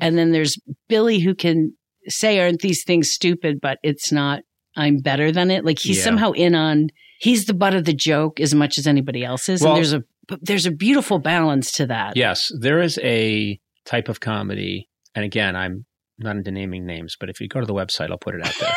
[0.00, 1.74] and then there's Billy who can
[2.08, 3.58] say, aren't these things stupid?
[3.60, 4.40] But it's not.
[4.76, 5.64] I'm better than it.
[5.64, 6.04] Like he's Yeah.
[6.04, 6.88] somehow in on.
[7.18, 9.62] He's the butt of the joke as much as anybody else is.
[9.62, 10.02] Well- and there's a
[10.42, 12.16] there's a beautiful balance to that.
[12.16, 15.86] Yes, there is a type of comedy, and again, I'm
[16.18, 18.54] not into naming names, but if you go to the website, I'll put it out
[18.58, 18.74] there.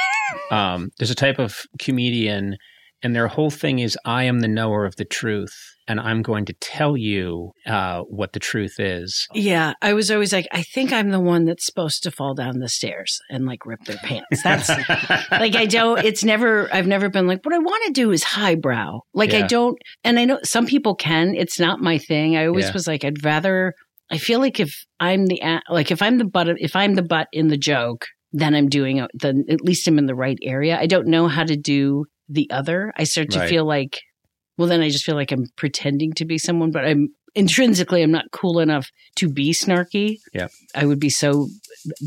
[0.58, 2.58] um, there's a type of comedian
[3.04, 5.54] and their whole thing is I am the knower of the truth,
[5.88, 9.28] and I'm going to tell you uh, what the truth is.
[9.34, 12.60] Yeah, I was always like, I think I'm the one that's supposed to fall down
[12.60, 14.44] the stairs and like rip their pants.
[14.44, 14.70] That's
[15.32, 16.04] like I don't.
[16.04, 16.68] It's never.
[16.74, 19.00] I've never been like what I want to do is highbrow.
[19.14, 19.78] Like I don't.
[20.04, 21.34] And I know some people can.
[21.36, 22.36] It's not my thing.
[22.38, 22.74] I always Yeah.
[22.74, 23.74] was like, I'd rather.
[24.12, 27.04] I feel like if I'm the like if I'm the butt of, if I'm the
[27.04, 29.10] butt in the joke, then I'm doing it.
[29.14, 30.80] Then at least I'm in the right area.
[30.80, 32.94] I don't know how to do the other.
[32.96, 33.50] I start to Right.
[33.50, 34.00] feel like.
[34.58, 38.12] Well, then I just feel like I'm pretending to be someone, but I'm intrinsically I'm
[38.12, 40.18] not cool enough to be snarky.
[40.34, 40.48] Yeah.
[40.76, 41.48] I would be so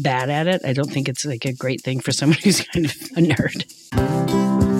[0.02, 0.60] bad at it.
[0.64, 4.72] I don't think it's like a great thing for someone who's kind of a nerd.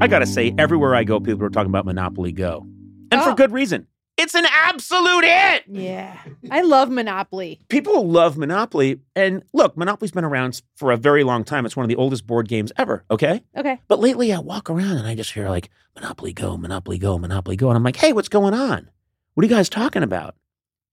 [0.00, 2.66] I gotta say, everywhere I go, people are talking about Monopoly Go.
[3.10, 3.34] And for Oh.
[3.34, 3.88] good reason.
[4.18, 5.62] It's an absolute hit!
[5.68, 6.18] Yeah.
[6.50, 7.60] I love Monopoly.
[7.68, 8.98] People love Monopoly.
[9.14, 11.64] And look, Monopoly's been around for a very long time.
[11.64, 13.44] It's one of the oldest board games ever, okay?
[13.56, 13.80] Okay.
[13.86, 17.54] But lately I walk around and I just hear like, Monopoly Go, Monopoly Go, Monopoly
[17.54, 17.68] Go.
[17.68, 18.90] And I'm like, hey, what's going on?
[19.34, 20.34] What are you guys talking about?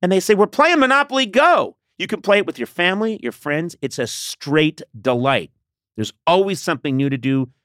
[0.04, 1.78] And they say, we're playing Monopoly Go.
[1.98, 3.76] You can play it with your family, your friends.
[3.82, 5.50] It's a straight delight.
[5.96, 7.50] There's always something new to do.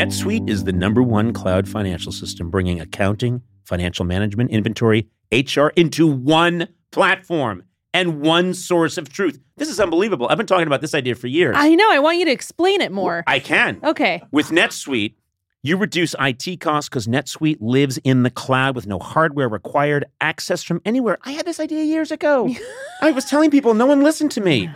[0.00, 6.06] NetSuite is the number one cloud financial system bringing accounting, financial management, inventory, HR into
[6.06, 9.38] one platform and one source of truth.
[9.58, 10.26] This is unbelievable.
[10.30, 11.54] I've been talking about this idea for years.
[11.58, 11.92] I know.
[11.92, 13.24] I want you to explain it more.
[13.26, 13.78] I can.
[13.84, 14.22] okay.
[14.32, 15.16] With NetSuite,
[15.62, 20.62] you reduce IT costs because NetSuite lives in the cloud with no hardware required, access
[20.62, 21.18] from anywhere.
[21.24, 22.48] I had this idea years ago.
[23.02, 24.70] I was telling people, no one listened to me.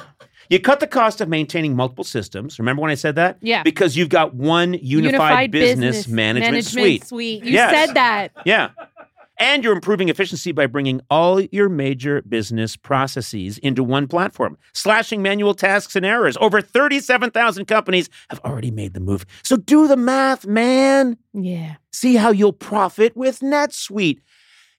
[0.51, 2.59] You cut the cost of maintaining multiple systems.
[2.59, 3.39] Remember when I said that?
[3.41, 3.63] Yeah.
[3.63, 7.11] Because you've got one unified, business, management, suite.
[7.11, 7.71] You Yes.
[7.89, 8.33] said that.
[8.45, 8.71] Yeah.
[9.39, 15.23] And you're improving efficiency by bringing all your major business processes into one platform, slashing
[15.23, 16.37] manual tasks and errors.
[16.41, 19.27] Over 37,000 companies have already made the move.
[19.43, 21.17] So do the math, man.
[21.33, 21.75] Yeah.
[21.93, 24.21] See how you'll profit with NetSuite.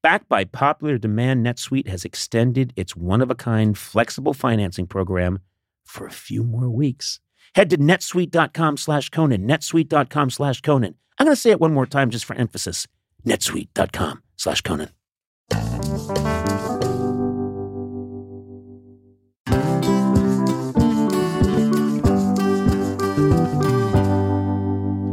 [0.02, 5.40] Backed by popular demand, NetSuite has extended its one of a kind flexible financing program
[5.86, 7.20] for a few more weeks.
[7.56, 10.96] Head to netsuite.com slash Conan, netsuite.com slash Conan.
[11.18, 12.88] I'm going to say it one more time just for emphasis
[13.26, 14.90] netsuite.com slash Conan.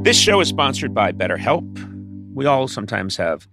[0.05, 2.35] This show is sponsored by BetterHelp.
[2.35, 3.47] We all sometimes have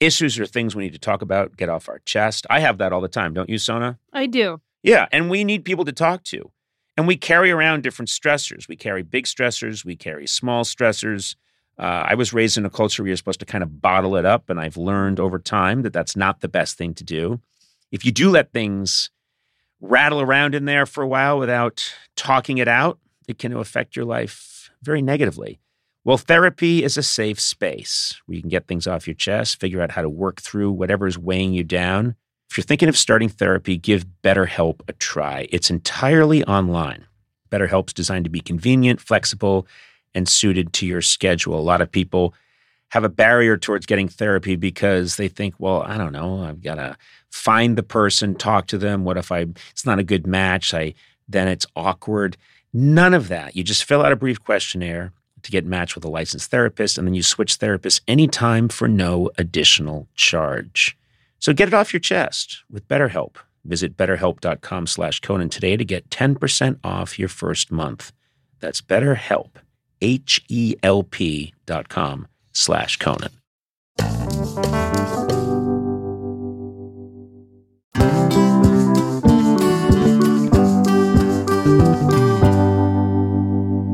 [0.00, 2.46] issues or things we need to talk about, get off our chest.
[2.50, 3.98] I have that all the time, don't you, Sona?
[4.12, 4.60] I do.
[4.82, 6.50] Yeah, and we need people to talk to.
[6.96, 8.68] And we carry around different stressors.
[8.68, 11.36] We carry big stressors, we carry small stressors.
[11.76, 14.24] Uh, I was raised in a culture where you're supposed to kind of bottle it
[14.24, 17.40] up, and I've learned over time that that's not the best thing to do.
[17.90, 19.10] If you do let things
[19.80, 24.04] rattle around in there for a while without talking it out, it can affect your
[24.04, 25.58] life very negatively.
[26.04, 29.80] Well, therapy is a safe space where you can get things off your chest, figure
[29.80, 32.14] out how to work through whatever is weighing you down.
[32.54, 35.48] If you're thinking of starting therapy, give BetterHelp a try.
[35.50, 37.04] It's entirely online.
[37.50, 39.66] BetterHelp's designed to be convenient, flexible,
[40.14, 41.58] and suited to your schedule.
[41.58, 42.32] A lot of people
[42.90, 46.76] have a barrier towards getting therapy because they think, well, I don't know, I've got
[46.76, 46.96] to
[47.28, 49.02] find the person, talk to them.
[49.02, 50.72] What if I it's not a good match?
[50.72, 50.94] I
[51.28, 52.36] then it's awkward.
[52.72, 53.56] None of that.
[53.56, 55.10] You just fill out a brief questionnaire
[55.42, 59.32] to get matched with a licensed therapist, and then you switch therapists anytime for no
[59.38, 60.96] additional charge.
[61.44, 63.36] So get it off your chest with BetterHelp.
[63.66, 68.14] Visit betterhelp.com slash Conan today to get 10% off your first month.
[68.60, 69.50] That's BetterHelp,
[70.00, 73.28] H-E-L-P dot com slash Conan.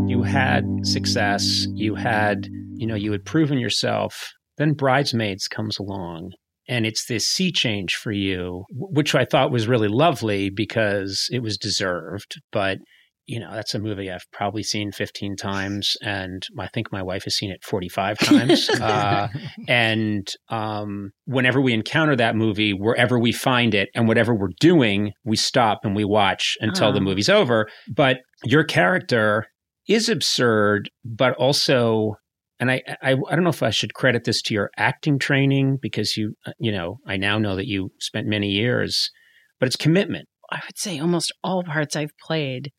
[0.09, 1.67] You had success.
[1.75, 6.33] You had, you know, you had proven yourself then Bridesmaids comes along.
[6.71, 11.41] And it's this sea change for you, which I thought was really lovely because it
[11.43, 12.41] was deserved.
[12.53, 12.79] But
[13.27, 17.23] you know, that's a movie I've probably seen 15 times, and I think my wife
[17.25, 18.69] has seen it 45 times.
[18.71, 19.29] uh,
[19.69, 25.13] and um, whenever we encounter that movie, wherever we find it, and whatever we're doing,
[25.25, 27.03] we stop and we watch until the Oh.
[27.03, 27.69] movie's over.
[27.95, 29.47] But your character
[29.89, 32.15] is absurd, but also.
[32.61, 35.79] And I, I, I don't know if I should credit this to your acting training
[35.81, 39.11] because you, uh, you know, I now know that you spent many years,
[39.59, 40.29] but it's commitment.
[40.53, 42.71] I would say almost all parts I've played,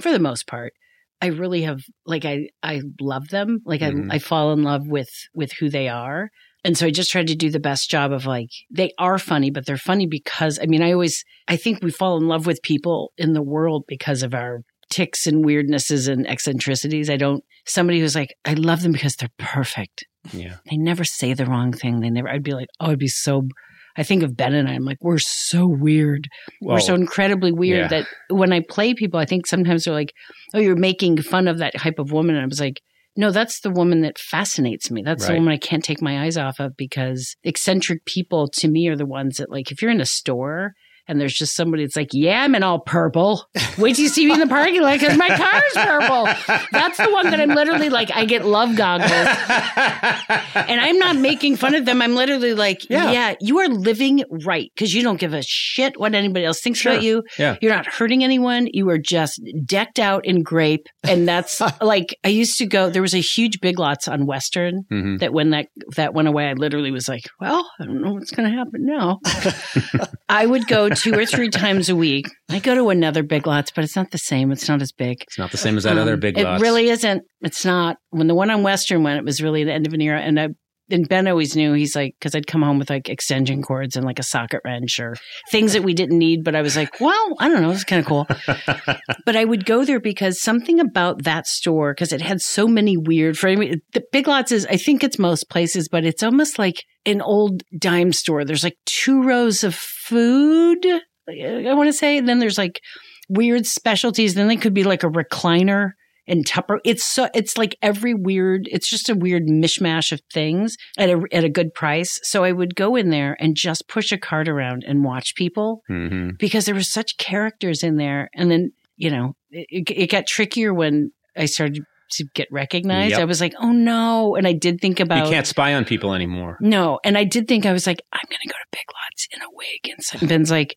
[0.00, 0.72] for the most part,
[1.20, 3.60] I really have like I I love them.
[3.64, 4.10] Like Mhm.
[4.10, 6.30] I I fall in love with with who they are.
[6.64, 9.50] And so I just tried to do the best job of like they are funny,
[9.50, 12.62] but they're funny because I mean I always I think we fall in love with
[12.62, 14.60] people in the world because of our
[14.94, 17.10] ticks and weirdnesses and eccentricities.
[17.10, 20.04] I don't somebody who's like I love them because they're perfect.
[20.32, 20.56] Yeah.
[20.70, 21.98] They never say the wrong thing.
[21.98, 23.48] They never I'd be like, "Oh, I'd be so
[23.96, 26.28] I think of Ben and I, I'm like, we're so weird.
[26.60, 28.00] We're so incredibly weird yeah.
[28.00, 30.12] that when I play people, I think sometimes they're like,
[30.52, 32.80] "Oh, you're making fun of that type of woman." And I was like,
[33.16, 35.02] "No, that's the woman that fascinates me.
[35.02, 38.88] That's the woman I can't take my eyes off of because eccentric people to me
[38.88, 40.74] are the ones that like if you're in a store."
[41.06, 43.44] And there's just somebody that's like, yeah, I'm in all purple.
[43.78, 46.24] Wait till you see me in the parking lot because my car's purple.
[46.72, 51.56] That's the one that I'm literally like, I get love goggles and I'm not making
[51.56, 52.00] fun of them.
[52.02, 53.10] I'm literally like, Yeah.
[53.12, 56.78] yeah, you are living right because you don't give a shit what anybody else thinks
[56.80, 56.92] Sure.
[56.92, 57.22] about you.
[57.38, 57.56] Yeah.
[57.60, 58.68] You're not hurting anyone.
[58.72, 60.86] You are just decked out in grape.
[61.02, 64.84] And that's like, I used to go, there was a huge Big Lots on Western
[64.90, 65.18] Mhm.
[65.20, 68.30] that when that, that went away, I literally was like, well, I don't know what's
[68.30, 69.20] going to happen now.
[70.28, 72.26] I would go two or three times a week.
[72.50, 74.52] I go to another Big Lots, but it's not the same.
[74.52, 75.22] It's not as big.
[75.22, 77.22] It's not the same as that other Um, big It really isn't.
[77.40, 77.96] It's not.
[78.10, 80.20] When the one on Western went, it was really the end of an era.
[80.20, 80.48] And I,
[80.90, 81.72] and Ben always knew.
[81.72, 85.00] He's like, because I'd come home with like extension cords and like a socket wrench
[85.00, 85.16] or
[85.50, 86.44] things that we didn't need.
[86.44, 87.70] But I was like, well, I don't know.
[87.70, 88.26] It's kind of cool.
[89.26, 92.96] but I would go there because something about that store, because it had so many
[92.96, 93.38] weird.
[93.38, 97.20] For the Big Lots is, I think it's most places, but it's almost like an
[97.20, 98.44] old dime store.
[98.44, 100.84] There's like two rows of food.
[101.28, 102.80] I want to say, and then there's like
[103.28, 104.34] weird specialties.
[104.34, 105.92] Then they could be like a recliner
[106.26, 106.80] and Tupper.
[106.84, 108.68] It's so it's like every weird.
[108.70, 112.18] It's just a weird mishmash of things at a at a good price.
[112.22, 115.82] So I would go in there and just push a cart around and watch people
[115.86, 118.30] hmm because there were such characters in there.
[118.34, 121.84] And then you know it, it got trickier when I started
[122.16, 123.12] to get recognized.
[123.12, 123.20] Yep.
[123.20, 126.14] I was like, oh no, and I did think about You can't spy on people
[126.14, 126.56] anymore.
[126.60, 129.28] no, and I did think I was like, I'm going to go to Big Lots
[129.32, 130.74] in a wig, and so- Ben's like,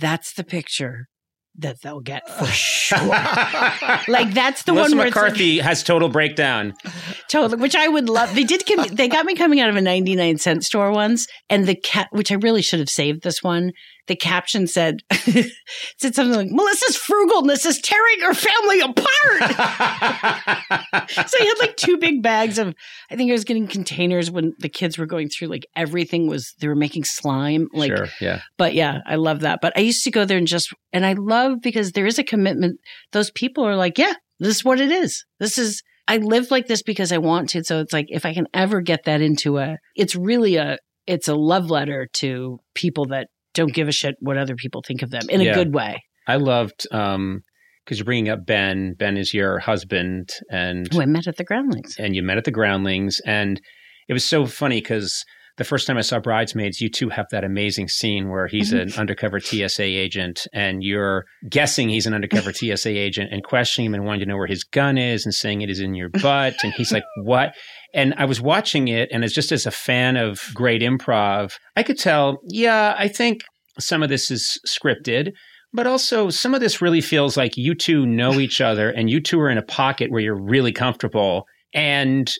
[0.00, 1.06] that's the picture
[1.58, 2.98] that they'll get for sure.
[4.08, 6.72] like that's the Melissa one where it's like- McCarthy has total breakdown.
[7.28, 8.34] Totally, which I would love.
[8.34, 8.62] They did.
[8.92, 12.08] They got me coming out of a ninety nine cent store once, and the cat,
[12.12, 13.72] which I really should have saved this one.
[14.08, 19.08] The caption said said something like Melissa's frugalness is tearing her family apart.
[21.28, 22.74] so he had like two big bags of.
[23.10, 25.48] I think I was getting containers when the kids were going through.
[25.48, 27.68] Like everything was, they were making slime.
[27.72, 28.40] Like sure, yeah.
[28.56, 29.60] but yeah, I love that.
[29.62, 32.24] But I used to go there and just, and I love because there is a
[32.24, 32.80] commitment.
[33.12, 35.24] Those people are like, yeah, this is what it is.
[35.38, 37.62] This is, I live like this because I want to.
[37.62, 41.28] So it's like, if I can ever get that into a, it's really a, it's
[41.28, 45.10] a love letter to people that don't give a shit what other people think of
[45.10, 45.52] them in Yeah.
[45.52, 46.02] a good way.
[46.26, 47.42] I loved um
[47.84, 48.94] because you're bringing up Ben.
[48.96, 51.96] Ben is your husband, and Who I met at the Groundlings.
[51.98, 53.60] and you met at the Groundlings, and
[54.08, 55.24] it was so funny because
[55.62, 58.88] the first time I saw Bridesmaids, you two have that amazing scene where he's an
[58.88, 58.98] mm-hmm.
[59.00, 64.04] undercover TSA agent, and you're guessing he's an undercover TSA agent and questioning him and
[64.04, 66.72] wanting to know where his gun is and saying it is in your butt, and
[66.72, 67.54] he's like, "What?"
[67.94, 71.84] And I was watching it, and as just as a fan of great improv, I
[71.84, 73.42] could tell, yeah, I think
[73.78, 75.30] some of this is scripted.
[75.72, 79.22] But also, some of this really feels like you two know each other and you
[79.22, 82.30] two are in a pocket where you're really comfortable and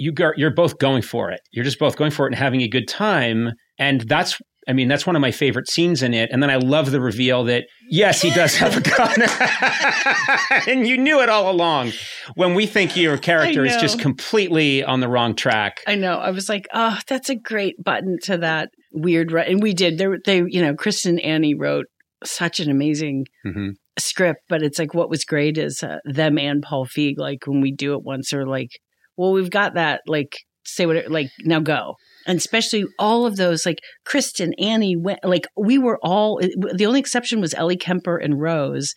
[0.00, 1.40] you go, you're both going for it.
[1.52, 3.52] You're just both going for it and having a good time.
[3.78, 6.30] And that's, I mean, that's one of my favorite scenes in it.
[6.32, 10.66] And then I love the reveal that, yes, he does have a gun.
[10.68, 11.92] and you knew it all along
[12.34, 15.80] when we think your character is just completely on the wrong track.
[15.86, 16.14] I know.
[16.14, 19.32] I was like, oh, that's a great button to that weird.
[19.32, 19.40] Ru-.
[19.40, 19.98] And we did.
[19.98, 21.86] They, they, you know, Kristen Annie wrote
[22.24, 26.62] such an amazing hmm script, but it's like what was great is uh, them and
[26.62, 27.18] Paul Feig.
[27.18, 28.70] Like when we do it once, they're like,
[29.20, 30.00] "Well, we've got that.
[30.06, 31.10] Like, say what?
[31.10, 31.94] Like now go."
[32.26, 36.40] And especially all of those, like Kristen, Annie, like we were all.
[36.40, 38.94] The only exception was Ellie Kemper and Rose.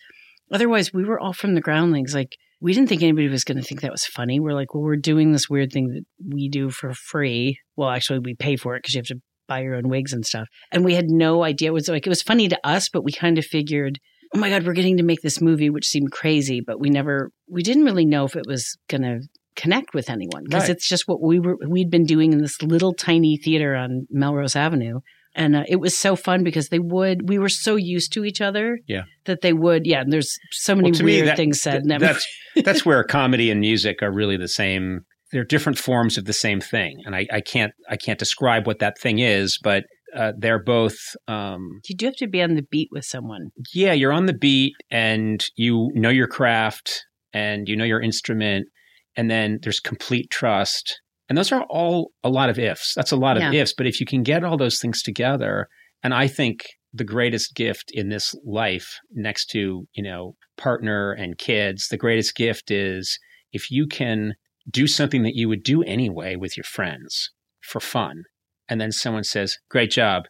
[0.52, 2.14] Otherwise, we were all from the Groundlings.
[2.14, 4.40] Like we didn't think anybody was going to think that was funny.
[4.40, 6.04] We're like, well, we're doing this weird thing that
[6.34, 7.58] we do for free.
[7.76, 10.24] Well, actually, we pay for it because you have to buy your own wigs and
[10.24, 10.48] stuff.
[10.72, 11.68] And we had no idea.
[11.68, 13.98] It was like, it was funny to us, but we kind of figured,
[14.34, 17.30] oh my God, we're getting to make this movie, which seemed crazy, but we never,
[17.48, 19.20] we didn't really know if it was going to
[19.56, 20.70] connect with anyone because Right.
[20.70, 24.56] it's just what we were, we'd been doing in this little tiny theater on Melrose
[24.56, 25.00] Avenue.
[25.36, 28.40] And uh, it was so fun because they would, we were so used to each
[28.40, 29.02] other Yeah.
[29.24, 31.82] that they would, yeah, and there's so many Well, weird that- things said.
[31.88, 32.26] th- that's
[32.62, 35.00] that's where comedy and music are really the same.
[35.32, 38.78] They're different forms of the same thing, and I, I can't I can't describe what
[38.78, 39.82] that thing is, but
[40.14, 40.94] uh, they're both.
[41.26, 43.48] Um, you do have to be on the beat with someone.
[43.74, 48.68] yeah, you're on the beat, and you know your craft, and you know your instrument,
[49.16, 52.92] and then there's complete trust, and those are all a lot of ifs.
[52.94, 53.52] That's a lot of Yeah.
[53.62, 55.68] ifs, but if you can get all those things together,
[56.02, 61.38] and I think the greatest gift in this life, next to you know partner and
[61.38, 63.18] kids, the greatest gift is
[63.52, 64.34] if you can
[64.70, 68.22] do something that you would do anyway with your friends for fun,
[68.68, 70.24] and then someone says, "Great job."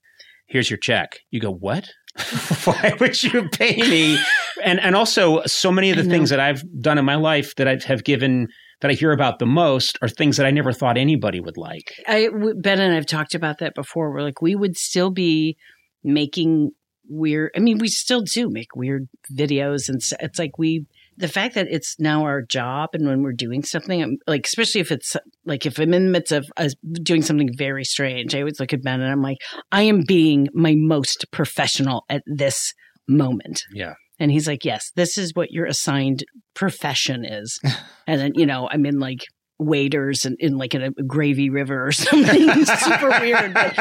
[0.46, 1.20] Here's your check.
[1.30, 1.88] You go, what?
[2.64, 4.18] Why would you pay me?
[4.62, 7.66] And and also, so many of the things that I've done in my life that
[7.66, 8.46] I have given
[8.84, 11.94] that I hear about the most are things that I never thought anybody would like.
[12.06, 14.12] I Ben and I've talked about that before.
[14.12, 15.56] We're like, we would still be
[16.02, 16.72] making
[17.08, 17.52] weird.
[17.56, 20.84] I mean, we still do make weird videos, and it's like we.
[21.16, 24.92] The fact that it's now our job, and when we're doing something, like especially if
[24.92, 25.16] it's
[25.46, 26.68] like if I'm in the midst of uh,
[27.02, 29.38] doing something very strange, I always look at Ben and I'm like,
[29.72, 32.74] I am being my most professional at this
[33.08, 33.62] moment.
[33.72, 33.94] Yeah.
[34.18, 37.58] And he's like, Yes, this is what your assigned profession is.
[38.06, 39.20] and then, you know, I'm in like
[39.58, 43.54] waders and in like in a gravy river or something super weird.
[43.54, 43.74] But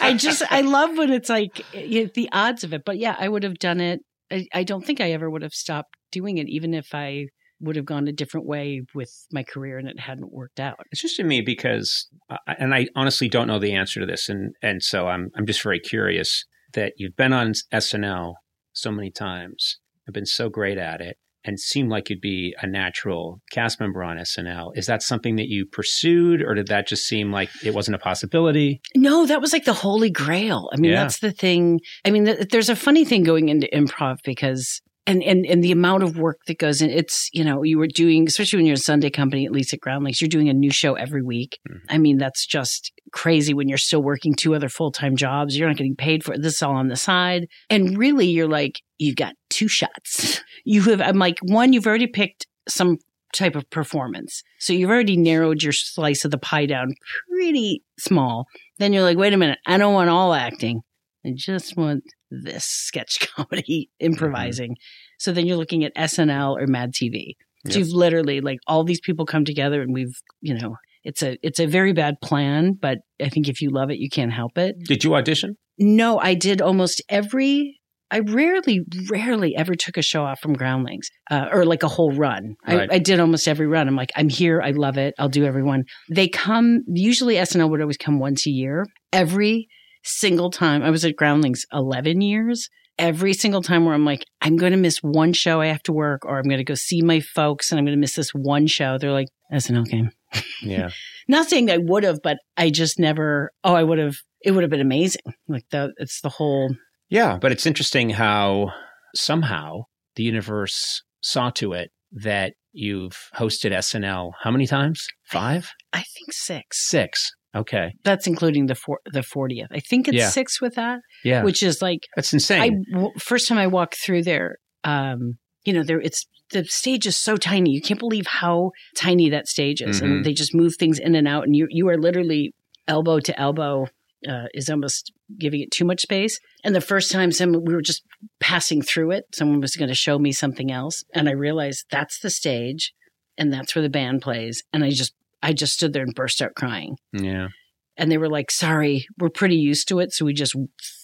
[0.00, 2.82] I just, I love when it's like you know, the odds of it.
[2.84, 4.00] But yeah, I would have done it.
[4.30, 7.26] I, I don't think I ever would have stopped doing it, even if I
[7.60, 10.76] would have gone a different way with my career and it hadn't worked out.
[10.90, 14.28] It's just to me because, uh, and I honestly don't know the answer to this,
[14.28, 18.34] and and so I'm I'm just very curious that you've been on SNL
[18.72, 22.66] so many times, have been so great at it, and seem like you'd be a
[22.66, 24.72] natural cast member on SNL.
[24.76, 27.98] Is that something that you pursued, or did that just seem like it wasn't a
[27.98, 28.80] possibility?
[28.94, 30.68] No, that was like the holy grail.
[30.72, 31.02] I mean, Yeah.
[31.02, 31.80] that's the thing.
[32.04, 34.80] I mean, th- there's a funny thing going into improv because.
[35.06, 37.88] And, and and the amount of work that goes in it's you know you were
[37.88, 40.70] doing especially when you're a Sunday company at least at Groundlings you're doing a new
[40.70, 41.58] show every week.
[41.68, 41.78] Mhm.
[41.88, 45.56] I mean that's just crazy when you're still working two other full time jobs.
[45.56, 46.42] You're not getting paid for it.
[46.42, 50.42] This is all on the side, and really you're like you've got two shots.
[50.66, 52.98] You have I'm like one you've already picked some
[53.34, 56.94] type of performance, so you've already narrowed your slice of the pie down
[57.30, 58.44] pretty small.
[58.78, 60.82] Then you're like, wait a minute, I don't want all acting.
[61.24, 64.76] I just want this sketch comedy improvising.
[65.18, 67.34] So then you're looking at SNL or Mad TV.
[67.66, 67.76] So Yep.
[67.78, 71.60] you've literally like all these people come together and we've, you know, it's a it's
[71.60, 74.76] a very bad plan, but I think if you love it, you can't help it.
[74.86, 75.56] Did you audition?
[75.78, 77.76] No, I did almost every.
[78.12, 82.10] I rarely, rarely ever took a show off from Groundlings uh, or like a whole
[82.12, 82.56] run.
[82.66, 82.90] Right.
[82.90, 83.86] I, I did almost every run.
[83.86, 84.60] I'm like, I'm here.
[84.60, 85.14] I love it.
[85.16, 85.84] I'll do every one.
[86.10, 88.84] They come, usually SNL would always come once a year.
[89.12, 89.68] Every
[90.02, 92.68] single time, I was at Groundlings 11 years.
[92.98, 95.92] Every single time where I'm like, I'm going to miss one show I have to
[95.92, 98.30] work or I'm going to go see my folks and I'm going to miss this
[98.34, 98.98] one show.
[98.98, 100.10] They're like, SNL game.
[100.62, 100.90] Yeah.
[101.26, 104.62] Not saying I would have, but I just never, oh, I would have, it would
[104.62, 105.22] have been amazing.
[105.48, 106.70] Like the, it's the whole,
[107.08, 108.72] Yeah, but it's interesting how
[109.14, 109.84] somehow
[110.16, 115.06] the universe saw to it that you've hosted SNL how many times?
[115.24, 115.72] Five?
[115.92, 116.88] I think six.
[116.88, 117.32] Six.
[117.54, 117.94] Okay.
[118.04, 119.66] That's including the four, the 40th.
[119.72, 120.28] I think it's Yeah.
[120.28, 121.42] six with that, Yeah.
[121.42, 122.84] which is like, That's insane.
[122.92, 127.16] w- first time I walked through there, um, you know, there it's the stage is
[127.16, 127.70] so tiny.
[127.70, 130.04] You can't believe how tiny that stage is, Mhm.
[130.04, 132.54] and they just move things in and out, and you you are literally
[132.88, 133.86] elbow to elbow.
[134.28, 136.38] Uh, is almost giving it too much space.
[136.62, 138.02] And the first time, someone, we were just
[138.38, 139.24] passing through it.
[139.34, 142.92] Someone was going to show me something else, and I realized that's the stage,
[143.38, 144.62] and that's where the band plays.
[144.74, 147.48] And I just I just stood there and burst out crying yeah.
[147.96, 150.54] and they were like, "Sorry, we're pretty used to it, so we just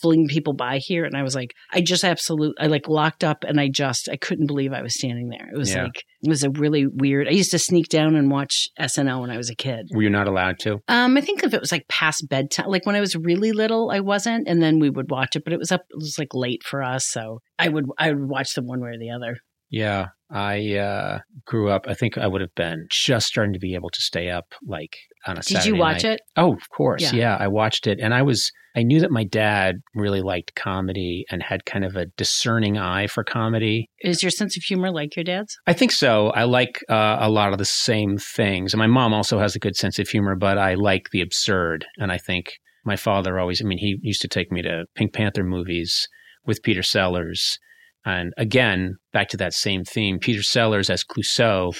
[0.00, 3.44] fling people by here." And I was like, "I just absolutely, I like locked up,
[3.44, 5.48] and I just, I couldn't believe I was standing there.
[5.52, 5.84] It was Yeah.
[5.84, 7.28] like, it was a really weird.
[7.28, 9.88] I used to sneak down and watch SNL when I was a kid.
[9.94, 10.78] Were you not allowed to?
[10.88, 13.90] Um, I think if it was like past bedtime, like when I was really little,
[13.90, 16.34] I wasn't, and then we would watch it, but it was up, it was like
[16.34, 19.36] late for us, so I would, I would watch them one way or the other.
[19.70, 21.86] Yeah, I uh, grew up.
[21.88, 24.96] I think I would have been just starting to be able to stay up like
[25.26, 25.40] on a.
[25.40, 26.14] Did Saturday you watch night.
[26.14, 26.20] it?
[26.36, 27.02] Oh, of course.
[27.02, 27.12] Yeah.
[27.14, 27.36] Yeah.
[27.38, 28.50] I watched it, and I was.
[28.74, 33.06] I knew that my dad really liked comedy and had kind of a discerning eye
[33.06, 33.88] for comedy.
[34.00, 35.56] Is your sense of humor like your dad's?
[35.66, 36.28] I think so.
[36.28, 39.60] I like uh, a lot of the same things, and my mom also has a
[39.60, 40.34] good sense of humor.
[40.34, 42.54] But I like the absurd, and I think
[42.84, 43.62] my father always.
[43.62, 46.08] I mean, he used to take me to Pink Panther movies
[46.44, 47.58] with Peter Sellers.
[48.06, 51.76] And again, back to that same theme, Peter Sellers as Clouseau,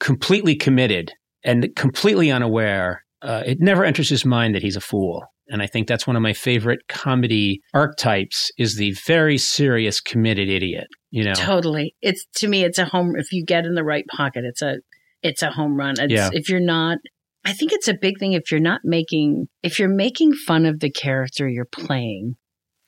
[0.00, 1.12] completely committed
[1.44, 3.04] and completely unaware.
[3.22, 5.24] Uh, it never enters his mind that he's a fool.
[5.48, 10.48] And I think that's one of my favorite comedy archetypes is the very serious, committed
[10.48, 10.88] idiot.
[11.10, 11.94] You know, Totally.
[12.02, 13.14] It's to me, it's a home.
[13.16, 14.78] If you get in the right pocket, it's a,
[15.22, 15.94] it's a home run.
[15.98, 16.30] It's, Yeah.
[16.32, 16.98] If you're not,
[17.44, 18.34] I think it's a big thing.
[18.34, 22.36] If you're not making, if you're making fun of the character you're playing,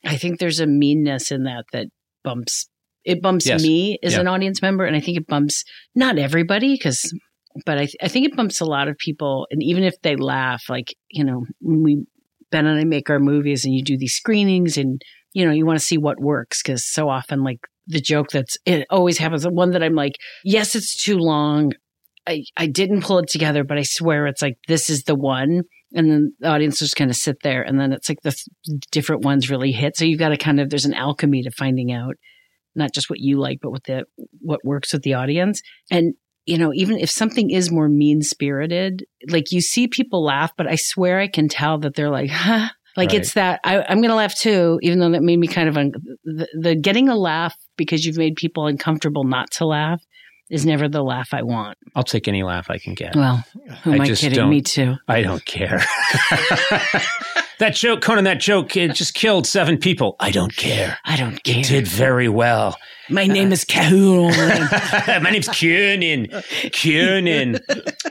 [0.05, 1.86] I think there's a meanness in that that
[2.22, 2.68] bumps.
[3.05, 3.63] It bumps Yes.
[3.63, 4.21] me as Yeah.
[4.21, 7.13] an audience member, and I think it bumps not everybody because,
[7.65, 9.47] but I, I think it bumps a lot of people.
[9.51, 12.05] And even if they laugh, like you know, when we
[12.51, 15.01] Ben and I make our movies, and you do these screenings, and
[15.33, 18.57] you know, you want to see what works because so often, like the joke that's
[18.67, 19.43] it always happens.
[19.45, 21.73] The one that I'm like, yes, it's too long.
[22.27, 25.63] I I didn't pull it together, but I swear it's like this is the one.
[25.93, 28.79] And then the audience just kind of sit there, and then it's like the th-
[28.93, 29.97] different ones really hit.
[29.97, 32.15] So you've got to kind of there's an alchemy to finding out
[32.75, 34.05] not just what you like, but what the
[34.41, 35.61] what works with the audience.
[35.91, 36.14] And
[36.47, 40.66] you know, even if something is more mean spirited, like you see people laugh, but
[40.66, 42.68] I swear I can tell that they're like, huh.
[42.97, 43.21] Like Right.
[43.21, 45.77] it's that I, I'm going to laugh too, even though that made me kind of
[45.77, 45.93] un-
[46.25, 50.03] the, the getting a laugh because you've made people uncomfortable not to laugh
[50.51, 51.79] is never the laugh I want.
[51.95, 53.14] I'll take any laugh I can get.
[53.14, 53.45] Well,
[53.85, 54.37] who am I I, just kidding?
[54.39, 54.97] don't- Me too.
[55.07, 55.81] I don't care.
[57.61, 60.17] that joke, Conan, that joke, it just killed seven people.
[60.19, 60.99] I don't care.
[61.05, 61.61] I don't care.
[61.61, 62.77] It did very well.
[63.09, 64.33] My uh, name is Cahoon.
[65.23, 66.29] My name's Kiernan.
[66.73, 67.61] Kiernan.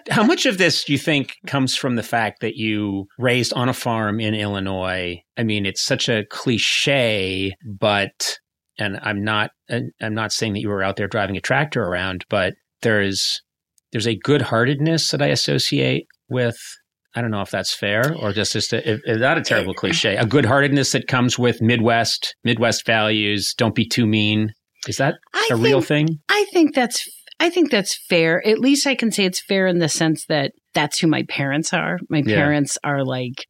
[0.10, 3.70] How much of this do you think comes from the fact that you raised on
[3.70, 5.22] a farm in Illinois?
[5.36, 8.38] I mean, it's such a cliche, but
[8.78, 12.26] and I'm not I'm not saying that you were out there driving a tractor around,
[12.30, 13.42] but there's
[13.92, 16.58] there's a good-heartedness that I associate with
[17.16, 20.16] I don't know if that's fair or just just a, is that a terrible cliche?
[20.16, 23.54] A good-heartedness that comes with Midwest Midwest values.
[23.58, 24.52] Don't be too mean.
[24.88, 26.20] Is that I a real thing?
[26.30, 27.08] I think that's
[27.40, 28.46] I think that's fair.
[28.48, 31.74] At least I can say it's fair in the sense that that's who my parents
[31.74, 31.98] are.
[32.10, 32.36] My Yeah.
[32.36, 33.46] parents are like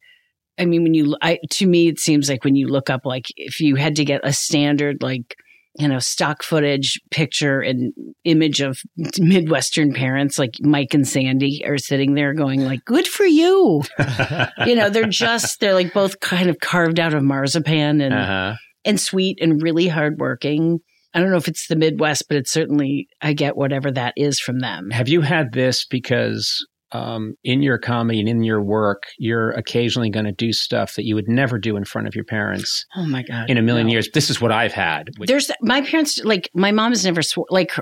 [0.58, 3.26] I mean when you I to me it seems like when you look up like
[3.36, 5.34] if you had to get a standard like
[5.80, 7.92] you know stock footage picture and
[8.24, 8.78] image of
[9.18, 13.82] midwestern parents like Mike and Sandy are sitting there going like good for you.
[14.66, 18.54] you know, they're just they're like both kind of carved out of marzipan and Uh-huh.
[18.84, 20.80] and sweet and really hardworking.
[21.12, 24.38] I don't know if it's the Midwest, but it's certainly I get whatever that is
[24.38, 24.90] from them.
[24.90, 30.10] Have you had this because um, in your comedy and in your work, you're occasionally
[30.10, 33.06] going to do stuff that you would never do in front of your parents Oh
[33.06, 33.48] my god!
[33.50, 33.92] in a million no.
[33.92, 34.08] years?
[34.12, 35.10] This is what I've had.
[35.18, 37.72] which- There's my parents like my mom's never swore like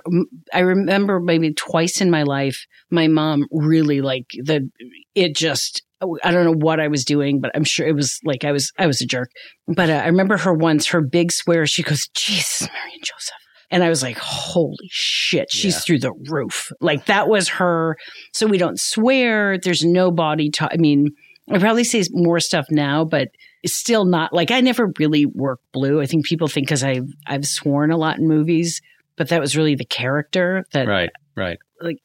[0.53, 4.69] I remember maybe twice in my life my mom really like the
[5.15, 5.83] it just
[6.23, 8.73] I don't know what I was doing but I'm sure it was like I was
[8.79, 9.31] I was a jerk
[9.67, 13.35] but uh, I remember her once her big swear she goes Jesus Mary and Joseph
[13.71, 15.81] and I was like holy shit she's Yeah.
[15.81, 17.97] through the roof like that was her
[18.33, 21.09] so we don't swear there's no body ta- I mean
[21.51, 23.29] I probably say more stuff now but
[23.63, 26.01] it's still not like I never really work blue.
[26.01, 28.81] I think people think because I've I've sworn a lot in movies,
[29.17, 31.59] but that was really the character that right, right.
[31.81, 31.97] like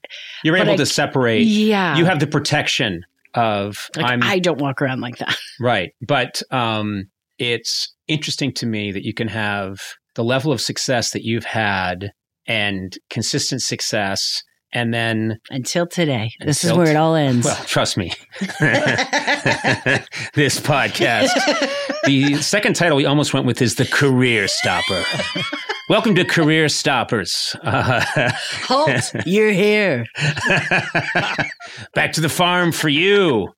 [0.44, 1.42] You're able I- to separate.
[1.44, 1.96] yeah.
[1.96, 3.04] You have the protection
[3.36, 5.38] of like I'm I don't walk around like that.
[5.60, 7.06] right, but um,
[7.38, 9.80] it's interesting to me that you can have
[10.16, 12.12] the level of success that you've had
[12.48, 14.44] and consistent success,
[14.74, 16.32] and then Until today.
[16.40, 17.46] this is where it all ends.
[17.46, 18.12] Well, trust me.
[20.34, 21.30] this podcast.
[22.06, 25.04] The second title we almost went with is The Career Stopper.
[25.90, 27.56] Welcome to Career Stoppers.
[27.62, 28.04] Uh,
[28.64, 30.06] Halt, you're here.
[31.94, 33.50] back to the farm for you.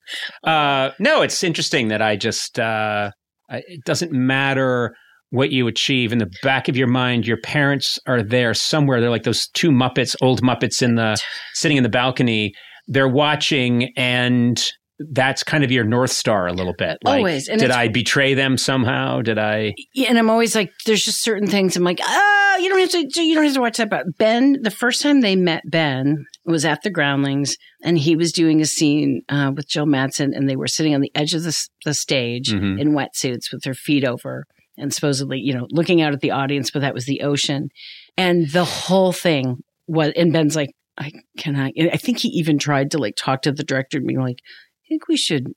[0.44, 3.10] Uh, no, it's interesting that I just, uh,
[3.48, 4.94] it doesn't matter
[5.30, 9.10] what you achieve in the back of your mind your parents are there somewhere they're
[9.10, 11.20] like those two muppets old muppets in the
[11.54, 12.52] sitting in the balcony
[12.86, 14.64] they're watching and
[15.10, 18.32] that's kind of your north star a little bit like Always, and did i betray
[18.34, 21.76] them somehow did i Yeah, and I'm always like, there's just certain things.
[21.76, 23.90] I'm like, oh, you don't have to, you don't have to watch that.
[23.90, 28.32] But Ben, the first time they met Ben was at the Groundlings, and he was
[28.32, 31.42] doing a scene uh, with Jill Madsen, and they were sitting on the edge of
[31.42, 32.80] the, the stage Mhm.
[32.80, 34.44] in wetsuits with their feet over,
[34.78, 37.68] and supposedly, you know, looking out at the audience, but that was the ocean.
[38.16, 42.90] And the whole thing was, and Ben's like, I cannot, I think he even tried
[42.92, 45.48] to like talk to the director and be like, I think we should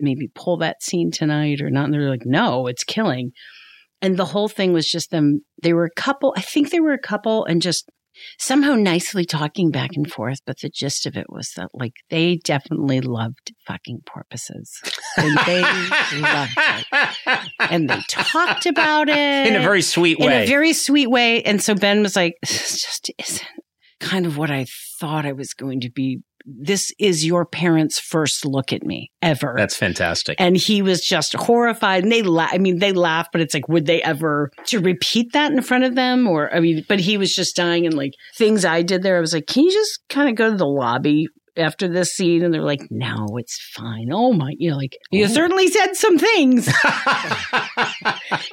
[0.00, 1.84] maybe pull that scene tonight or not.
[1.84, 3.32] And they're like, no, it's killing.
[4.00, 5.40] And the whole thing was just them.
[5.62, 6.34] They were a couple.
[6.36, 7.90] I think they were a couple and just
[8.38, 10.40] somehow nicely talking back and forth.
[10.46, 14.80] But the gist of it was that like they definitely loved fucking porpoises
[15.16, 15.62] and they
[16.20, 17.38] loved it.
[17.60, 19.16] And they talked about it
[19.46, 20.26] In a very sweet way.
[20.26, 21.42] in a very sweet way.
[21.42, 23.46] And so Ben was like, this just isn't
[24.00, 24.66] kind of what I
[25.00, 26.20] thought I was going to be.
[26.50, 29.54] This is your parents' first look at me ever.
[29.56, 30.36] That's fantastic.
[30.40, 32.04] and he was just horrified.
[32.04, 32.50] And they laugh.
[32.52, 35.84] I mean, they laugh, but it's like, would they ever to repeat that in front
[35.84, 36.26] of them?
[36.26, 37.84] Or, I mean, but he was just dying.
[37.84, 40.50] And like things I did there, I was like, can you just kind of go
[40.50, 41.28] to the lobby
[41.58, 42.44] after this scene?
[42.44, 44.08] And they're like, no, it's fine.
[44.12, 46.66] Oh my, you know, like, you certainly said some things.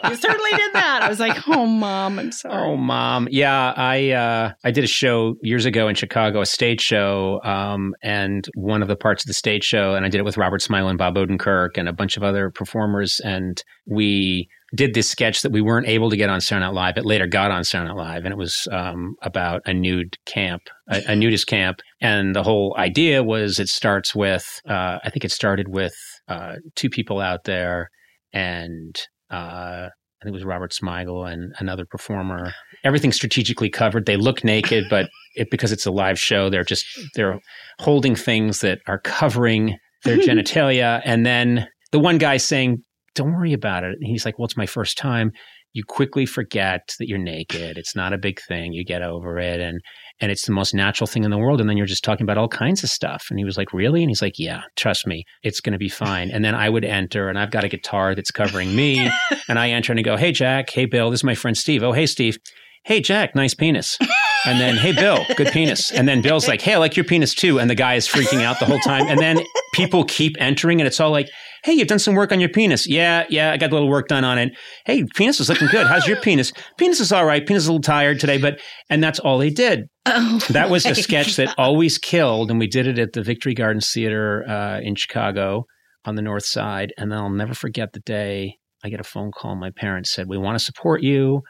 [0.04, 1.00] you certainly did that.
[1.04, 2.56] I was like, oh, mom, I'm sorry.
[2.56, 3.28] Oh, mom.
[3.32, 7.96] Yeah, I uh, I did a show years ago in Chicago, a stage show, um,
[8.02, 10.62] and one of the parts of the stage show, and I did it with Robert
[10.62, 15.42] Smigel and Bob Odenkirk and a bunch of other performers, and we did this sketch
[15.42, 16.98] that we weren't able to get on Saturday Night Live.
[16.98, 20.64] It later got on Saturday Night Live, and it was um, about a nude camp,
[20.90, 25.26] a, a nudist camp, and the whole idea was it starts with, uh, I think
[25.26, 25.96] it started with
[26.28, 27.90] uh, two people out there,
[28.34, 28.96] and
[29.32, 32.54] uh, I think it was Robert Smigel and another performer.
[32.84, 34.06] Everything strategically covered.
[34.06, 37.40] They look naked, but it, because it's a live show, they're just they're
[37.80, 41.02] holding things that are covering their genitalia.
[41.06, 42.84] And then the one guy saying,
[43.16, 45.32] "Don't worry about it." And he's like, "Well, it's my first time."
[45.74, 47.78] You quickly forget that you're naked.
[47.78, 48.72] It's not a big thing.
[48.72, 49.82] You get over it, and
[50.22, 51.60] and it's the most natural thing in the world.
[51.60, 53.28] And then you're just talking about all kinds of stuff.
[53.30, 54.02] And he was like, Really?
[54.02, 56.32] And he's like, Yeah, trust me, it's going to be fine.
[56.32, 59.10] And then I would enter, and I've got a guitar that's covering me.
[59.50, 60.70] and I enter and I go, Hey, Jack.
[60.70, 61.12] Hey, Bill.
[61.12, 61.84] This is my friend Steve.
[61.84, 62.38] Oh, hey, Steve.
[62.84, 63.36] Hey, Jack.
[63.36, 63.98] Nice penis.
[64.46, 65.26] And then, Hey, Bill.
[65.36, 65.92] Good penis.
[65.92, 67.60] And then Bill's like, Hey, I like your penis too.
[67.60, 69.08] And the guy is freaking out the whole time.
[69.08, 69.40] And then
[69.74, 71.28] people keep entering, and it's all like,
[71.66, 72.88] Hey, you've done some work on your penis.
[72.88, 74.56] Yeah, yeah, I got a little work done on it.
[74.86, 75.88] Hey, penis is looking good.
[75.88, 76.54] How's your penis?
[76.78, 77.44] Penis is all right.
[77.44, 78.60] Penis is a little tired today, but,
[78.92, 79.86] and that's all they did.
[80.08, 83.56] Oh, That was a sketch that always killed, and we did it at the Victory
[83.56, 85.66] Gardens Theater uh, in Chicago
[86.06, 86.94] on the North Side.
[87.00, 89.56] And then I'll never forget the day I get a phone call.
[89.56, 91.42] My parents said, "We want to support you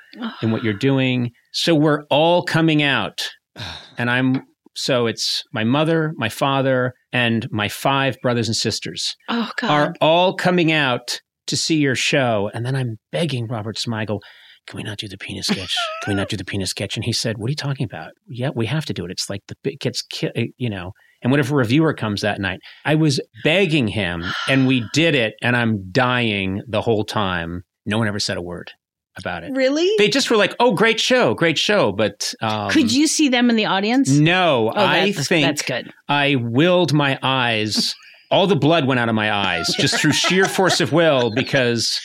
[0.42, 3.30] in what you're doing, so we're all coming out."
[3.98, 4.44] And I'm
[4.76, 9.70] so it's my mother, my father, and my five brothers and sisters Oh God.
[9.72, 12.50] are all coming out to see your show.
[12.54, 14.20] And then I'm begging Robert Smigel,
[14.68, 15.76] can we not do the penis sketch?
[16.04, 16.96] Can we not do the penis sketch?
[16.98, 18.12] And he said, what are you talking about?
[18.28, 19.12] Yeah, we have to do it.
[19.12, 20.92] It's like the it gets, ki- uh, you know,
[21.22, 22.60] and whatever reviewer comes that night.
[22.84, 27.64] I was begging him and we did it and I'm dying the whole time.
[27.86, 28.72] No one ever said a word
[29.18, 29.52] about it.
[29.54, 29.90] really?
[29.98, 31.92] They just were like, oh, great show, great show.
[31.92, 34.10] But um, Could you see them in the audience?
[34.10, 35.92] No, Oh, I that's, think that's good.
[36.08, 37.96] I willed my eyes.
[38.32, 42.00] All the blood went out of my eyes just through sheer force of will because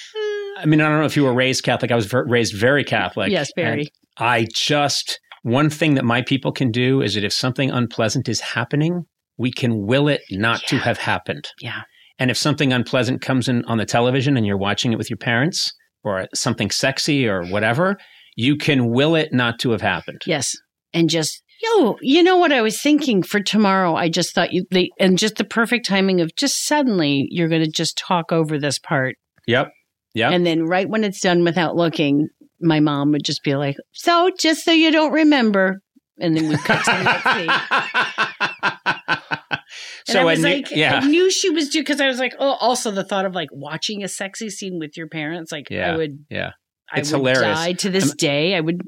[0.59, 1.91] I mean, I don't know if you were raised Catholic.
[1.91, 3.31] I was ver- raised very Catholic.
[3.31, 3.89] yes, very.
[4.19, 8.41] I just, one thing that my people can do is that if something unpleasant is
[8.41, 9.07] happening,
[9.39, 11.49] we can will it not to have happened.
[11.63, 11.81] Yeah.
[12.19, 15.17] And if something unpleasant comes in on the television and you're watching it with your
[15.17, 15.73] parents
[16.05, 17.97] or something sexy or whatever,
[18.37, 20.23] you can will it not to have happened.
[20.27, 20.53] Yes.
[20.93, 23.95] And just, yo, you know what I was thinking for tomorrow?
[23.95, 27.65] I just thought you, they, and just the perfect timing of just suddenly you're going
[27.65, 29.17] to just talk over this part.
[29.47, 29.73] Yep.
[30.15, 30.33] Yep.
[30.33, 32.29] And then right when it's done without looking,
[32.61, 35.81] my mom would just be like, so just so you don't remember.
[36.19, 38.50] And then we cut to the next scene.
[40.09, 41.01] And so I was knew- like, yeah.
[41.03, 43.49] I knew she was due because I was like, oh, also the thought of like
[43.53, 45.93] watching a sexy scene with your parents, like Yeah.
[45.93, 46.51] I would, Yeah.
[46.93, 47.59] I It's would hilarious.
[47.59, 48.55] die to this I'm- day.
[48.57, 48.81] I would,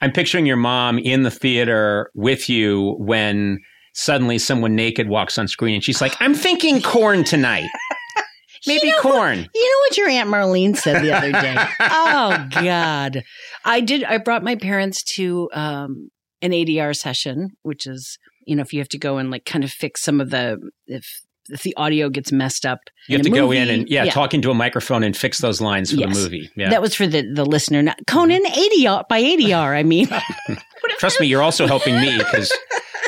[0.00, 3.58] I'm picturing your mom in the theater with you when
[3.94, 7.68] suddenly someone naked walks on screen and she's like, I'm thinking corn tonight.
[8.66, 9.38] Maybe You know corn.
[9.52, 11.56] You know what your Aunt Marlene said the other day?
[11.80, 13.24] oh God.
[13.64, 16.10] I did I brought my parents to um
[16.40, 19.64] an ADR session, which is, you know, if you have to go and like kind
[19.64, 21.06] of fix some of the if
[21.48, 22.78] if the audio gets messed up.
[23.08, 24.12] You have to a go in and, yeah, Yeah.
[24.12, 26.14] talk into a microphone and fix those lines for Yes.
[26.16, 26.48] the movie.
[26.56, 26.70] Yeah.
[26.70, 30.08] That was for the the listener, not Conan ADR by ADR, I mean.
[30.98, 32.52] Trust me, you're also helping me because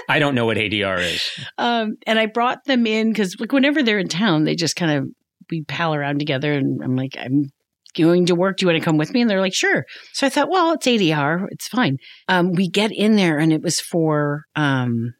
[0.08, 1.30] I don't know what ADR is.
[1.58, 4.90] Um, and I brought them in because like whenever they're in town, they just kind
[4.90, 5.04] of
[5.50, 7.50] we pal around together, and I'm like, I'm
[7.96, 8.56] going to work.
[8.56, 9.20] Do you want to come with me?
[9.20, 9.84] And they're like, sure.
[10.14, 11.98] So I thought, well, it's ADR, it's fine.
[12.28, 15.14] Um, we get in there, and it was for um,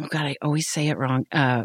[0.00, 1.24] oh god, I always say it wrong.
[1.32, 1.64] Uh,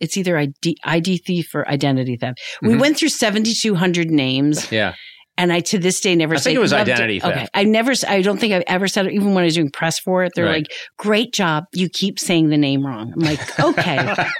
[0.00, 2.40] it's either ID, ID thief or identity theft.
[2.60, 2.80] We Mhm.
[2.80, 4.94] went through 7,200 names Yeah.
[5.38, 7.50] And I to this day never I think it was identity Okay, theft.
[7.54, 7.94] I never.
[8.06, 9.12] I don't think I've ever said it.
[9.14, 10.56] Even when I was doing press for it, they're Right.
[10.68, 13.96] like, "Great job, you keep saying the name wrong." I'm like, "Okay."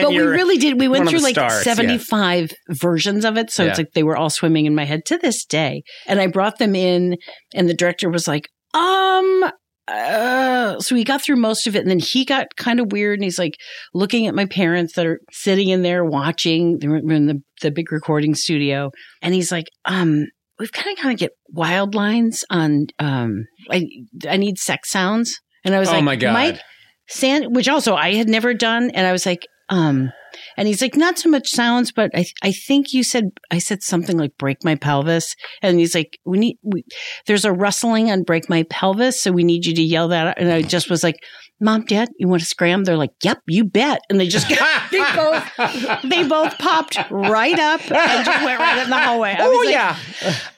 [0.00, 0.80] But we really did.
[0.80, 1.74] We went through like stars, yeah.
[1.74, 3.50] 75 versions of it.
[3.50, 5.82] So it's like they were all swimming in my head to this day.
[6.06, 7.16] And I brought them in,
[7.54, 9.50] and the director was like, um,
[9.88, 11.80] uh, so we got through most of it.
[11.80, 13.18] And then he got kind of weird.
[13.18, 13.56] And he's like
[13.94, 16.78] looking at my parents that are sitting in there watching.
[16.78, 18.90] They were in the, the big recording studio.
[19.22, 20.26] And he's like, um,
[20.58, 23.86] we've kind of kind of get wild lines on, um, I,
[24.28, 25.40] I need sex sounds.
[25.64, 26.32] And I was like, oh like, my god!
[26.32, 26.60] Mike,
[27.08, 30.12] Sand, which also I had never done, and I was like, um,
[30.56, 33.82] and he's like, not so much sounds, but I, I think you said, I said
[33.82, 36.84] something like break my pelvis, and he's like, we need, we,
[37.26, 40.38] there's a rustling on break my pelvis, so we need you to yell that, out.
[40.38, 41.16] and I just was like,
[41.60, 42.84] mom, dad, you want to scram?
[42.84, 44.48] They're like, yep, you bet, and they just
[44.90, 49.36] they both, they both popped right up and just went right in the hallway.
[49.38, 49.96] Oh like, yeah!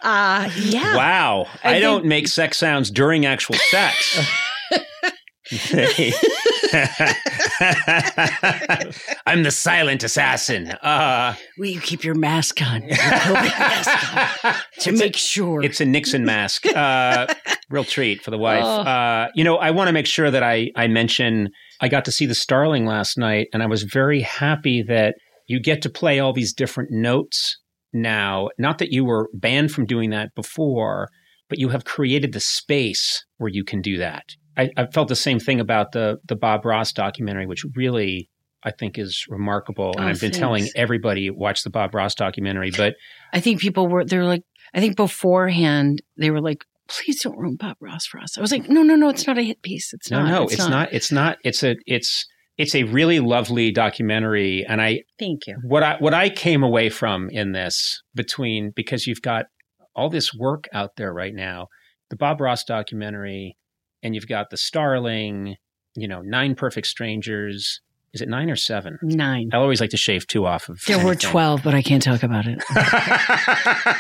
[0.03, 1.47] uh, yeah, Wow!
[1.65, 4.19] I, I don't make sex sounds during actual sex.
[9.27, 10.71] I'm the silent assassin.
[10.71, 15.61] Uh, will you keep your mask on, your mask on, to make sure.
[15.65, 16.67] it's a Nixon mask.
[16.67, 17.27] Uh,
[17.71, 18.63] real treat for the wife.
[18.65, 18.83] Oh.
[18.83, 21.49] Uh, you know, I want to make sure that I, I mention
[21.81, 25.17] I got to see the Starling last night, and I was very happy that
[25.49, 27.59] you get to play all these different notes
[27.93, 28.51] now.
[28.57, 31.09] Not that you were banned from doing that before,
[31.49, 34.23] but you have created the space where you can do that.
[34.61, 38.29] I, I felt the same thing about the the Bob Ross documentary, which really
[38.63, 39.93] I think is remarkable.
[39.97, 40.39] And Oh, I've been thanks.
[40.39, 42.95] telling everybody watch the Bob Ross documentary, but
[43.33, 44.43] I think people were they're like
[44.75, 48.37] I think beforehand they were like, please don't ruin Bob Ross for us.
[48.37, 49.93] I was like, no, no, no, it's not a hit piece.
[49.93, 50.29] It's no, not.
[50.29, 50.93] no, it's, not.
[50.93, 51.39] It's not.
[51.45, 51.77] It's a.
[51.87, 52.27] It's
[52.59, 55.57] it's a really lovely documentary, and I Thank you.
[55.63, 59.47] what I what I came away from in this between because you've got
[59.97, 61.69] all this work out there right now,
[62.11, 63.57] the Bob Ross documentary,
[64.03, 65.57] and you've got the Starling,
[65.95, 67.81] you know, Nine Perfect Strangers.
[68.13, 68.99] Is it nine or seven?
[69.03, 69.51] Nine.
[69.53, 70.81] I always like to shave two off of.
[70.87, 72.63] There were twelve, but I can't talk about it.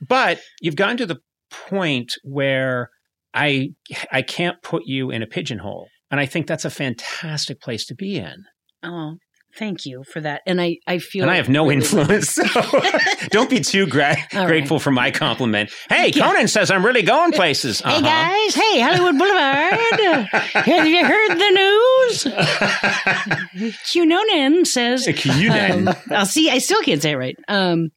[0.00, 2.90] but you've gotten to the point where
[3.32, 3.70] I
[4.10, 5.88] I can't put you in a pigeonhole.
[6.10, 8.44] And I think that's a fantastic place to be in.
[8.82, 9.18] Oh,
[9.56, 10.42] thank you for that.
[10.46, 12.30] And I, I feel And I have no really- influence.
[12.30, 12.42] So
[13.30, 14.46] don't be too gra- All right.
[14.46, 15.70] grateful for my compliment.
[15.88, 16.26] Hey, Yeah.
[16.26, 17.80] Conan says I'm really going places.
[17.80, 18.00] Hey Uh-huh.
[18.00, 20.30] guys, hey Hollywood Boulevard.
[20.64, 22.24] Have you heard the news?
[23.92, 25.88] Cunonan says Cunonan.
[25.88, 26.50] Um, I'll see.
[26.50, 27.36] I still can't say it right.
[27.48, 27.90] Um,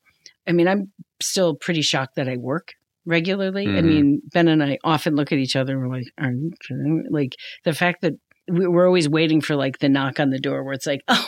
[0.47, 0.91] I mean, I'm
[1.21, 2.69] still pretty shocked that I work
[3.05, 3.65] regularly.
[3.65, 3.83] I Mhm.
[3.85, 7.05] mean, Ben and I often look at each other and we're like, Are you kidding?
[7.09, 8.13] like the fact that
[8.49, 11.25] we're always waiting for like the knock on the door where it's like, oh,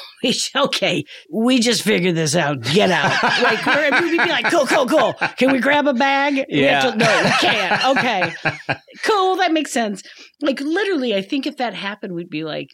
[0.56, 1.04] okay.
[1.32, 2.62] We just figured this out.
[2.62, 3.12] Get out.
[3.42, 5.14] like we're, we'd be like, cool, cool, cool.
[5.38, 6.46] Can we grab a bag?
[6.52, 6.92] We Yeah.
[6.92, 7.98] to- no, we can't.
[7.98, 8.34] Okay.
[9.04, 9.38] cool.
[9.38, 10.04] That makes sense.
[10.42, 12.68] Like literally, I think if that happened, we'd be like,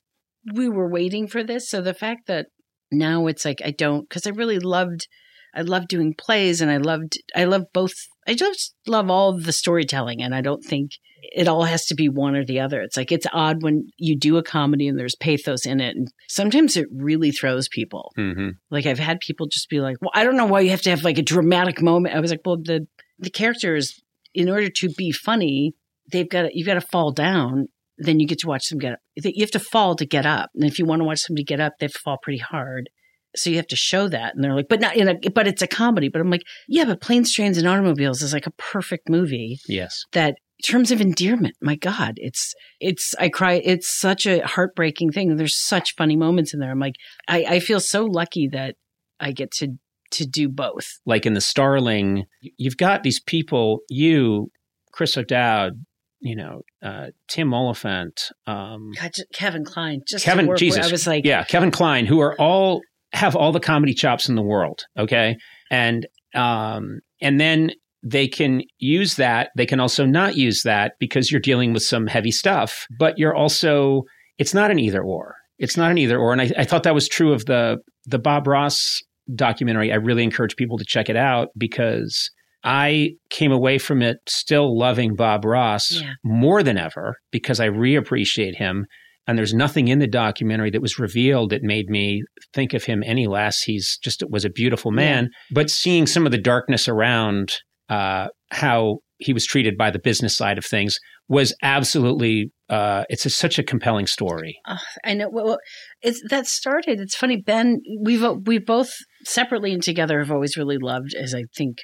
[0.54, 1.70] we were waiting for this.
[1.70, 2.48] So the fact that
[2.92, 5.08] now it's like I don't because I really loved
[5.54, 7.94] I loved doing plays and I loved I love both
[8.28, 12.10] I just love all the storytelling and I don't think it all has to be
[12.10, 12.82] one or the other.
[12.82, 16.08] It's like it's odd when you do a comedy and there's pathos in it and
[16.28, 18.12] sometimes it really throws people.
[18.18, 18.54] Mhm.
[18.70, 20.90] Like I've had people just be like, "Well, I don't know why you have to
[20.90, 22.88] have like a dramatic moment." I was like, "Well, the
[23.20, 24.02] the characters
[24.34, 25.74] in order to be funny,
[26.12, 27.68] they've got to, you've got to fall down,
[27.98, 29.00] then you get to watch them get up.
[29.16, 30.50] You have to fall to get up.
[30.56, 32.90] And if you want to watch somebody get up, they have to fall pretty hard.
[33.36, 34.34] So you have to show that.
[34.34, 36.10] And they're like, but not in a, but it's a comedy.
[36.10, 40.04] But I'm like, yeah, but Planes, Trains, and Automobiles is like a perfect movie Yes.
[40.14, 43.62] that terms of endearment, my God, it's, it's, I cry.
[43.64, 45.36] It's such a heartbreaking thing.
[45.36, 46.72] There's such funny moments in there.
[46.72, 46.96] I'm like,
[47.28, 48.76] I, I feel so lucky that
[49.20, 49.78] I get to,
[50.12, 50.88] to do both.
[51.06, 52.26] Like in the Starling,
[52.58, 54.52] you've got these people, you,
[54.92, 55.84] Chris O'Dowd,
[56.22, 60.86] you know, uh, Tim Olyphant, um, God, Kevin Kline, just Kevin- work Jesus.
[60.86, 62.82] I was like, yeah, Kevin Kline, who are all
[63.14, 64.84] have all the comedy chops in the world.
[64.98, 65.36] Okay,
[65.70, 66.06] and
[66.36, 67.72] um, and then
[68.04, 69.50] they can use that.
[69.56, 72.86] They can also not use that because you're dealing with some heavy stuff.
[72.98, 74.04] But you're also
[74.38, 75.36] it's not an either or.
[75.60, 76.32] It's not an either or.
[76.34, 79.00] And I, I thought that was true of the the Bob Ross
[79.36, 79.92] documentary.
[79.92, 82.30] I really encourage people to check it out because
[82.64, 86.14] I came away from it still loving Bob Ross Yeah.
[86.24, 88.86] more than ever because I reappreciate him.
[89.28, 92.24] And there's nothing in the documentary that was revealed that made me
[92.54, 93.62] think of him any less.
[93.62, 95.30] He's just was a beautiful man.
[95.52, 97.54] But seeing some of the darkness around
[97.92, 103.26] uh, how he was treated by the business side of things was absolutely uh, it's
[103.26, 104.58] a, such a compelling story.
[104.68, 105.30] Oh, I know.
[105.30, 105.58] Well,
[106.02, 107.00] it's that started.
[107.02, 107.82] It's funny, Ben.
[108.02, 108.94] We've we've both
[109.26, 111.78] separately and together have always really loved, as I think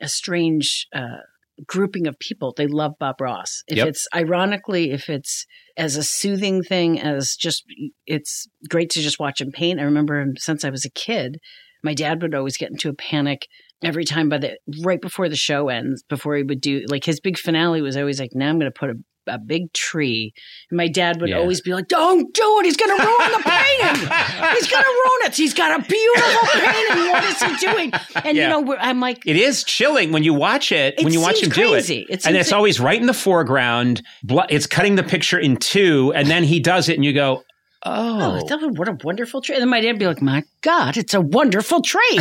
[0.00, 1.20] a strange uh,
[1.66, 2.54] grouping of people.
[2.56, 3.62] They love Bob Ross.
[3.66, 3.88] If Yep.
[3.88, 5.46] it's ironically, if it's
[5.76, 7.64] as a soothing thing as just
[8.06, 9.80] it's great to just watch him paint.
[9.80, 11.38] I remember him since I was a kid.
[11.84, 13.46] My dad would always get into a panic
[13.82, 17.20] every time by the right before the show ends, before he would do like his
[17.20, 18.94] big finale was always like, now I'm going to put a
[19.28, 20.34] a big tree.
[20.68, 21.36] And my dad would Yeah.
[21.38, 22.64] always be like, Don't do it.
[22.64, 24.00] He's going to ruin the painting.
[24.54, 25.36] He's going to ruin it.
[25.36, 27.08] He's got a beautiful painting.
[27.12, 27.92] What is he doing?
[28.24, 28.56] And, Yeah.
[28.58, 30.94] you know, I'm like, It is chilling when you watch it.
[30.98, 32.00] It when you watch him seems do crazy.
[32.10, 34.02] it, It and it's always right in the foreground.
[34.50, 37.44] It's cutting the picture in two, and then he does it, and you go,
[37.84, 39.54] Oh, "Oh, that was- what a wonderful tree.
[39.56, 42.00] And then my dad would be like, My God, it's a wonderful tree.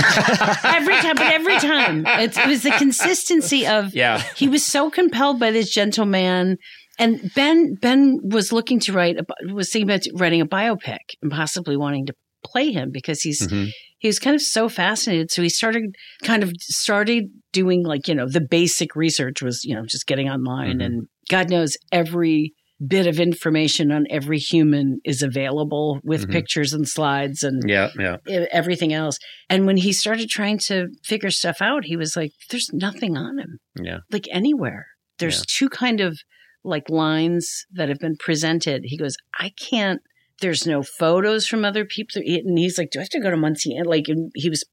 [0.64, 2.05] every time, but every time.
[2.07, 6.57] It's, it was the consistency of yeah." he was so compelled by this gentleman.
[6.99, 11.32] And Ben Ben was looking to write a, was thinking about writing a biopic and
[11.32, 13.70] possibly wanting to play him because he's Mhm.
[13.99, 15.32] he was kind of so fascinated.
[15.32, 19.76] So he started kind of started doing like, you know, the basic research was, you
[19.76, 20.86] know, just getting online Mhm.
[20.86, 22.53] and God knows every
[22.88, 26.32] bit of information on every human is available with Mhm.
[26.32, 28.18] pictures and slides and Yeah, yeah.
[28.52, 29.20] everything else.
[29.50, 33.38] And when he started trying to figure stuff out, he was like, there's nothing on
[33.40, 34.00] him Yeah.
[34.12, 34.88] like anywhere.
[35.20, 35.44] There's Yeah.
[35.48, 36.20] two kind of
[36.64, 38.82] like lines that have been presented.
[38.86, 40.02] He goes, I can't.
[40.42, 43.38] There's no photos from other people, and he's like, "Do I have to go to
[43.38, 44.66] Muncie?" And like, and he was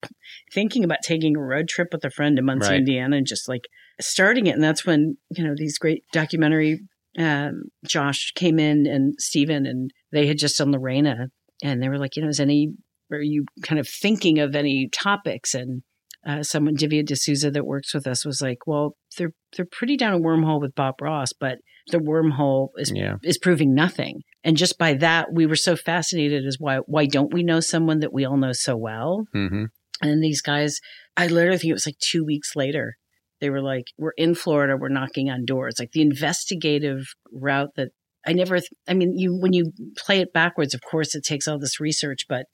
[0.55, 2.79] thinking about taking a road trip with a friend to Muncie, Right.
[2.79, 3.67] Indiana, and just like
[4.01, 4.55] starting it.
[4.55, 6.81] And that's when you know these great documentary.
[7.19, 11.29] Um, Josh came in and Stephen, and they had just done Lorena,
[11.62, 12.73] and they were like, you know, is any
[13.11, 15.55] are you kind of thinking of any topics?
[15.55, 15.83] And
[16.27, 20.12] uh, someone Divya D'Souza that works with us was like, well, they're they're pretty down
[20.14, 21.59] a wormhole with Bob Ross, but
[21.91, 23.16] the wormhole is Yeah.
[23.23, 24.21] is proving nothing.
[24.45, 28.01] And just by that, we were so fascinated as why why don't we know someone
[28.01, 29.25] that we all know so well?
[29.33, 29.64] hmm
[30.03, 30.79] And these guys,
[31.16, 32.97] I literally think it was like two weeks later,
[33.41, 34.76] they were like, "We're in Florida.
[34.76, 37.89] We're knocking on doors." Like the investigative route that
[38.26, 38.59] I never.
[38.89, 42.26] I mean, you when you play it backwards, of course, it takes all this research,
[42.28, 42.47] but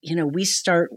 [0.00, 0.90] you know, we start.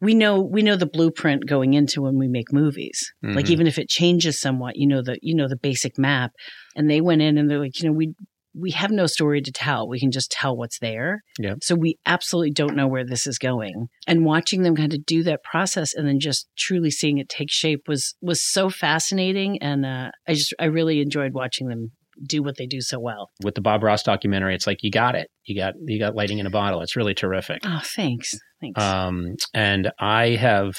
[0.00, 3.12] We know we know the blueprint going into when we make movies.
[3.22, 3.50] Like Mhm.
[3.50, 6.30] even if it changes somewhat, you know the you know the basic map.
[6.76, 8.14] And they went in and they're like, you know, we
[8.58, 9.88] we have no story to tell.
[9.88, 11.22] We can just tell what's there.
[11.38, 11.54] Yeah.
[11.62, 13.88] So we absolutely don't know where this is going.
[14.06, 17.50] And watching them kind of do that process and then just truly seeing it take
[17.50, 19.62] shape was was so fascinating.
[19.62, 21.92] And uh, I just I really enjoyed watching them
[22.26, 23.30] do what they do so well.
[23.42, 25.28] With the Bob Ross documentary, it's like you got it.
[25.44, 26.82] You got you got lighting in a bottle.
[26.82, 27.60] It's really terrific.
[27.64, 28.82] Oh, thanks, thanks.
[28.82, 30.74] Um, and I have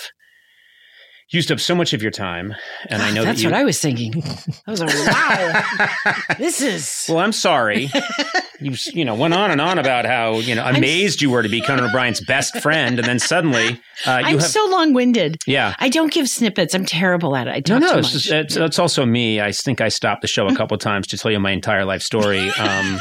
[1.32, 2.56] used up so much of your time,
[2.90, 3.52] and I know that's that you.
[3.52, 4.24] what I was thinking.
[4.68, 7.06] I was like, wow, this is.
[7.10, 7.90] well, I'm sorry.
[8.60, 11.50] you you know went on and on about how you know amazed you were to
[11.50, 15.38] be Conan O'Brien's best friend, and then suddenly uh, you I'm have so long winded.
[15.46, 15.76] yeah.
[15.80, 16.74] I don't give snippets.
[16.74, 17.52] I'm terrible at it.
[17.52, 19.42] I No, talk no, too it's, it's, it's also me.
[19.42, 22.02] I think I stopped the show a couple times to tell you my entire life
[22.02, 22.50] story.
[22.52, 23.00] Um,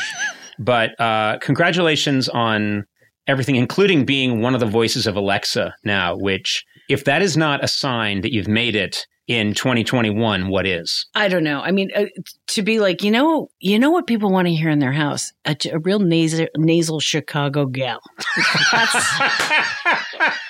[0.59, 2.85] but uh, congratulations on
[3.27, 7.63] everything, including being one of the voices of Alexa now, which, if that is not
[7.63, 11.07] a sign that you've made it in 2021, what is?
[11.15, 11.61] I don't know.
[11.61, 12.07] I mean, uh,
[12.49, 15.33] to be like, you know, you know what people want to hear in their house?
[15.45, 18.01] A, a real nasal, nasal Chicago gal.
[18.73, 18.95] That's,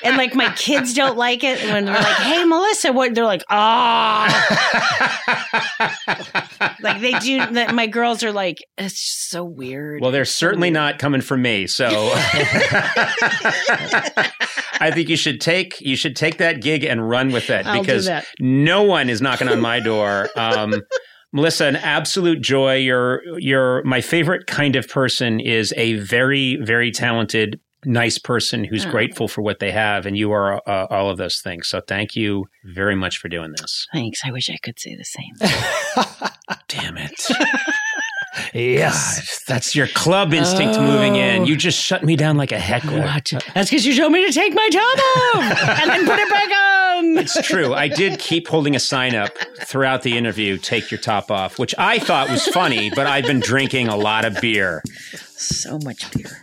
[0.09, 3.45] and like my kids don't like it when they're like, "Hey, Melissa," what they're like,
[3.51, 4.29] "Ah."
[6.81, 7.39] like they do.
[7.53, 11.43] That my girls are like, "It's just so weird." Well, they're certainly not coming from
[11.43, 11.67] me.
[11.67, 11.87] So
[14.81, 17.81] I think you should take you should take that gig and run with it I'll
[17.81, 18.27] because that.
[18.41, 20.29] no one is knocking on my door.
[20.37, 20.75] Um,
[21.33, 22.77] Melissa, an absolute joy.
[22.77, 28.85] You're you're my favorite kind of person is a very very talented, nice person who's
[28.87, 28.91] Oh.
[28.91, 31.69] grateful for what they have, and you are uh, all of those things.
[31.69, 33.87] So thank you very much for doing this.
[33.93, 34.21] Thanks.
[34.25, 36.31] I wish I could say the same.
[36.69, 37.13] Damn it.
[38.55, 39.19] Yes.
[39.47, 41.43] God, that's your club instinct moving in.
[41.43, 41.45] Oh.
[41.45, 43.01] You just shut me down like a heckler.
[43.01, 43.33] Watch.
[43.55, 44.99] That's because you told me to take my top
[45.35, 47.19] off and then put it back on.
[47.19, 47.75] It's true.
[47.75, 49.31] I did keep holding a sign up
[49.63, 53.41] throughout the interview, take your top off, which I thought was funny, but I've been
[53.41, 54.83] drinking a lot of beer.
[55.37, 56.43] So much beer.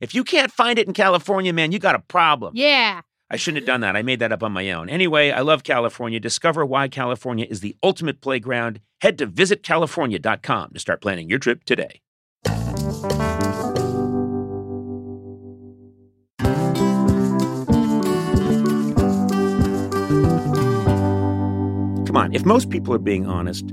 [0.00, 2.52] if you can't find it in California, man, you got a problem.
[2.56, 3.02] yeah.
[3.32, 3.94] I shouldn't have done that.
[3.94, 4.88] I made that up on my own.
[4.88, 6.18] Anyway, I love California.
[6.18, 8.80] Discover why California is the ultimate playground.
[9.02, 12.00] Head to visitcalifornia.com to start planning your trip today.
[22.06, 23.72] Come on, if most people are being honest,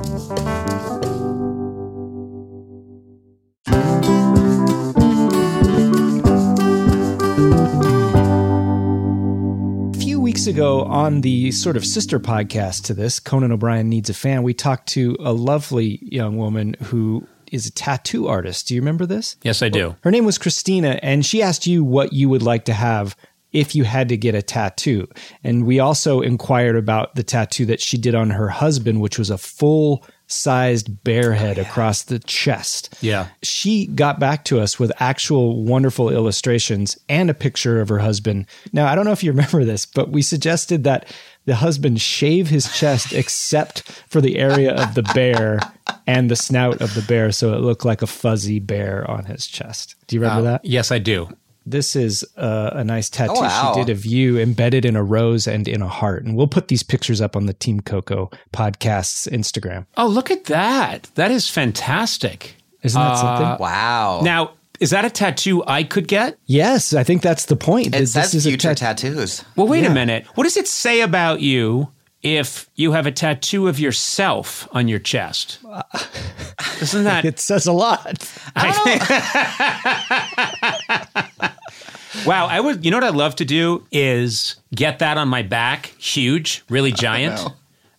[0.21, 0.23] A
[9.97, 14.13] few weeks ago on the sort of sister podcast to this, Conan O'Brien Needs a
[14.13, 18.67] Fan, we talked to a lovely young woman who is a tattoo artist.
[18.67, 19.37] Do you remember this?
[19.41, 19.95] Yes, I do.
[20.01, 23.15] Her name was Kristina, and she asked you what you would like to have
[23.51, 25.07] if you had to get a tattoo.
[25.43, 29.29] And we also inquired about the tattoo that she did on her husband, which was
[29.29, 32.95] a full sized bear oh, head across the chest.
[33.01, 33.27] Yeah.
[33.43, 38.45] She got back to us with actual wonderful illustrations and a picture of her husband.
[38.71, 41.05] Now, I don't know if you remember this, but we suggested that
[41.45, 45.59] the husband shave his chest except for the area of the bear
[46.07, 49.47] and the snout of the bear so it looked like a fuzzy bear on his
[49.47, 49.95] chest.
[50.07, 50.65] Do you remember uh, that?
[50.65, 51.29] Yes, I do.
[51.65, 53.73] This is uh, a nice tattoo Oh, wow.
[53.75, 56.23] she did of you embedded in a rose and in a heart.
[56.25, 59.85] And we'll put these pictures up on the Team Coco podcast's Instagram.
[59.97, 61.09] Oh, look at that.
[61.15, 62.55] That is fantastic.
[62.83, 63.57] Isn't that something?
[63.59, 64.21] Wow.
[64.23, 66.37] Now, is that a tattoo I could get?
[66.47, 67.87] Yes, I think that's the point.
[67.87, 69.43] it This says is a future tat- tattoos.
[69.55, 69.91] Well, wait Yeah.
[69.91, 70.25] a minute.
[70.33, 71.89] What does it say about you
[72.23, 75.59] if you have a tattoo of yourself on your chest?
[76.81, 78.31] Isn't that It says a lot.
[82.25, 82.83] Wow, I would.
[82.83, 86.91] You know what I'd love to do is get that on my back, huge, really
[86.91, 87.39] giant,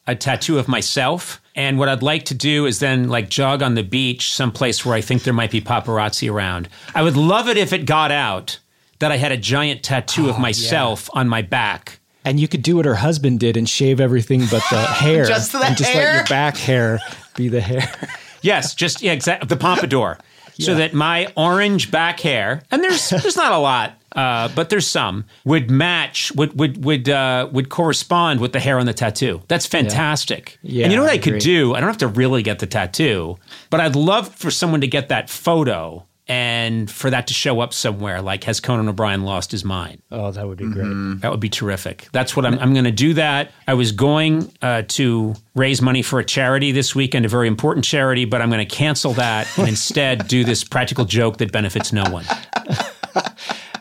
[0.07, 1.41] a tattoo of myself.
[1.55, 4.95] And what I'd like to do is then like jog on the beach, someplace where
[4.95, 6.69] I think there might be paparazzi around.
[6.95, 8.59] I would love it if it got out
[9.01, 11.99] that I had a giant tattoo oh, of myself on my back.
[12.25, 15.25] And you could do what her husband did and shave everything but the hair.
[15.25, 17.01] Just the and just let your back hair
[17.35, 17.91] be the hair.
[18.43, 20.19] Yes, just yeah, exactly the pompadour.
[20.59, 24.87] So that my orange back hair, and there's there's not a lot, uh, but there's
[24.87, 29.43] some, would match would would would uh, would correspond with the hair on the tattoo.
[29.49, 30.59] That's fantastic.
[30.63, 31.75] Yeah, and you know what I I, could do?
[31.75, 33.39] I don't have to really get the tattoo,
[33.71, 37.75] but I'd love for someone to get that photo and for that to show up
[37.75, 38.23] somewhere.
[38.23, 40.01] Like, has Conan O'Brien lost his mind?
[40.11, 41.21] Oh, that would be great.
[41.21, 42.09] That would be terrific.
[42.13, 43.13] That's what I'm, I'm going to do.
[43.13, 47.49] That I was going uh, to raise money for a charity this weekend, a very
[47.49, 51.53] important charity, but I'm going to cancel that and instead do this practical joke that
[51.53, 52.25] benefits no one.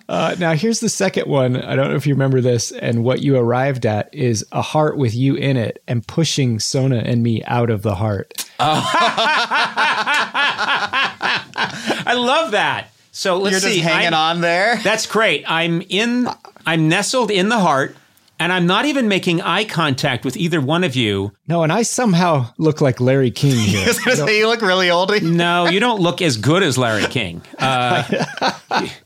[0.10, 1.56] Uh, now, here's the second one.
[1.56, 2.74] I don't know if you remember this.
[2.74, 6.98] And what you arrived at is a heart with you in it and pushing Sona
[6.98, 8.34] and me out of the heart.
[12.12, 12.88] I love that.
[13.12, 13.80] So let's You're just see.
[13.82, 14.78] hanging I'm- on there.
[14.84, 15.44] That's great.
[15.48, 16.28] I'm in.
[16.66, 17.96] I'm nestled in the heart,
[18.40, 21.32] and I'm not even making eye contact with either one of you.
[21.48, 23.88] No, and I somehow look like Larry King I here.
[23.88, 25.12] was gonna say you look really old.
[25.24, 27.42] No, you don't look as good as Larry King.
[27.60, 28.04] Uh,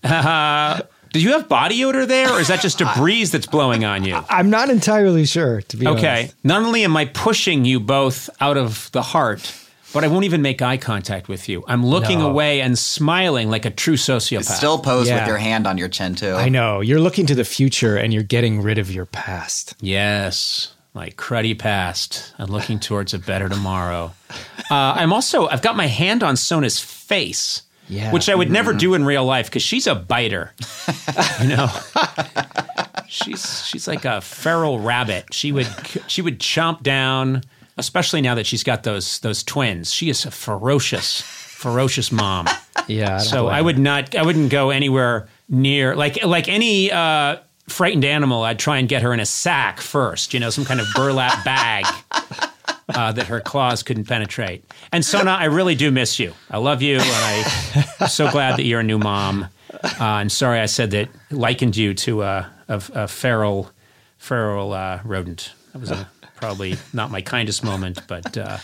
[0.03, 0.81] uh,
[1.11, 4.03] do you have body odor there, or is that just a breeze that's blowing on
[4.03, 4.21] you?
[4.29, 6.19] I'm not entirely sure, to be Okay.
[6.23, 6.35] honest.
[6.43, 9.51] Not only am I pushing you both out of the heart,
[9.95, 11.63] but I won't even make eye contact with you.
[11.67, 12.29] I'm looking No.
[12.29, 14.43] away and smiling like a true sociopath.
[14.57, 15.19] Still pose Yeah.
[15.21, 16.33] with your hand on your chin too.
[16.35, 16.81] I know.
[16.81, 19.73] You're looking to the future and you're getting rid of your past.
[19.81, 22.33] Yes, my cruddy past.
[22.37, 24.13] I'm looking towards a better tomorrow.
[24.69, 28.11] Uh, I'm also, I've got my hand on Sona's face, Yeah.
[28.11, 30.53] which I would never do in real life because she's a biter.
[31.41, 31.69] you know,
[33.07, 35.33] she's she's like a feral rabbit.
[35.33, 35.67] She would
[36.07, 37.43] she would chomp down,
[37.77, 39.91] especially now that she's got those those twins.
[39.91, 42.47] She is a ferocious, ferocious mom.
[42.87, 43.15] Yeah.
[43.15, 44.13] I So I would not.
[44.15, 48.43] I wouldn't go anywhere near like like any uh, frightened animal.
[48.43, 50.35] I'd try and get her in a sack first.
[50.35, 51.85] You know, some kind of burlap bag
[52.89, 54.63] uh, that her claws couldn't penetrate.
[54.91, 56.33] And Sona, I really do miss you.
[56.51, 59.47] I love you, and I'm so glad that you're a new mom.
[59.73, 63.71] Uh, I'm sorry I said that likened you to a, a, a feral
[64.17, 65.53] feral uh, rodent.
[65.73, 68.57] That was a, probably not my kindest moment, but uh,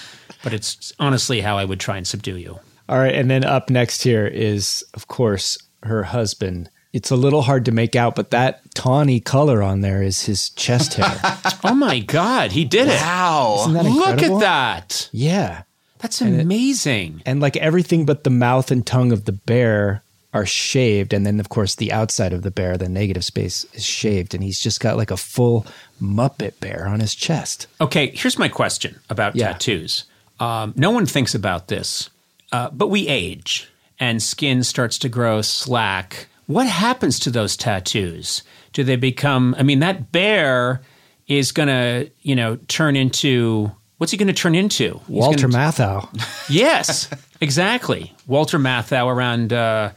[0.44, 2.60] but it's honestly how I would try and subdue you.
[2.90, 6.70] All right, and then up next here is, of course, her husband.
[6.94, 10.50] It's a little hard to make out, but that tawny color on there is his
[10.50, 11.42] chest hair.
[11.64, 13.00] Oh my God, he did it!
[13.00, 13.58] Wow.
[13.60, 15.10] Isn't that Look at that.
[15.12, 15.64] Yeah.
[16.00, 17.22] That's amazing.
[17.26, 20.04] And like everything but the mouth and tongue of the bear
[20.34, 21.14] are shaved.
[21.14, 24.34] And then, of course, the outside of the bear, the negative space, is shaved.
[24.34, 25.66] And he's just got like a full
[26.02, 27.68] Muppet bear on his chest.
[27.80, 29.52] okay, here's my question about Yeah.
[29.54, 30.06] tattoos.
[30.40, 32.10] Um, no one thinks about this,
[32.52, 33.70] uh, but we age
[34.00, 36.28] and skin starts to grow slack.
[36.48, 38.42] What happens to those tattoos?
[38.74, 40.82] Do they become, I mean, that bear
[41.28, 45.00] is going to, you know, turn into, what's he going to turn into?
[45.08, 46.10] He's Walter gonna- Matthau.
[46.50, 47.08] Yes,
[47.40, 48.14] exactly.
[48.28, 49.92] Walter Matthau around, uh,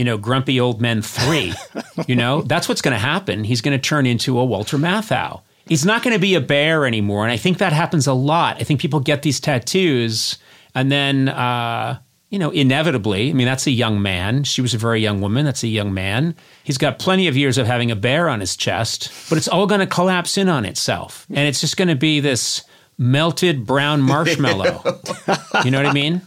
[0.00, 1.52] you know, Grumpy Old Men 3.
[2.06, 3.44] You know, that's what's going to happen.
[3.44, 5.42] He's going to turn into a Walter Matthau.
[5.66, 7.24] He's not going to be a bear anymore.
[7.24, 8.56] And I think that happens a lot.
[8.58, 10.38] I think people get these tattoos
[10.74, 11.98] and then, uh,
[12.30, 14.44] you know, inevitably, I mean, that's a young man.
[14.44, 15.44] She was a very young woman.
[15.44, 16.34] That's a young man.
[16.64, 19.66] He's got plenty of years of having a bear on his chest, but it's all
[19.66, 21.26] going to collapse in on itself.
[21.28, 22.64] And it's just going to be this
[22.96, 24.82] melted brown marshmallow.
[25.64, 26.22] You know what I mean?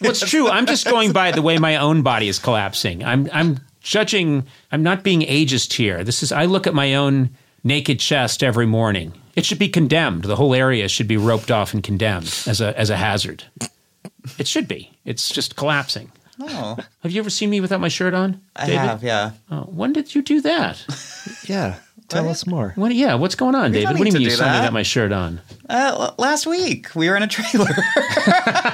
[0.00, 0.48] Well, it's true.
[0.48, 3.04] I'm just going by the way my own body is collapsing.
[3.04, 4.46] I'm I'm judging.
[4.72, 6.04] I'm not being ageist here.
[6.04, 6.32] This is.
[6.32, 7.30] I look at my own
[7.64, 9.12] naked chest every morning.
[9.36, 10.24] It should be condemned.
[10.24, 13.44] The whole area should be roped off and condemned as a as a hazard.
[14.38, 14.90] It should be.
[15.04, 16.12] It's just collapsing.
[16.42, 18.40] Oh, Have you ever seen me without my shirt on?
[18.56, 19.32] I have, yeah.
[19.50, 20.82] Oh, when did you do that?
[21.44, 21.76] Yeah.
[22.10, 22.72] Tell us more.
[22.76, 23.86] What, yeah, what's going on, David?
[23.86, 24.58] What do you need mean to you do saw me that.
[24.60, 25.40] without my shirt on?
[25.68, 27.68] Uh, last week we were in a trailer.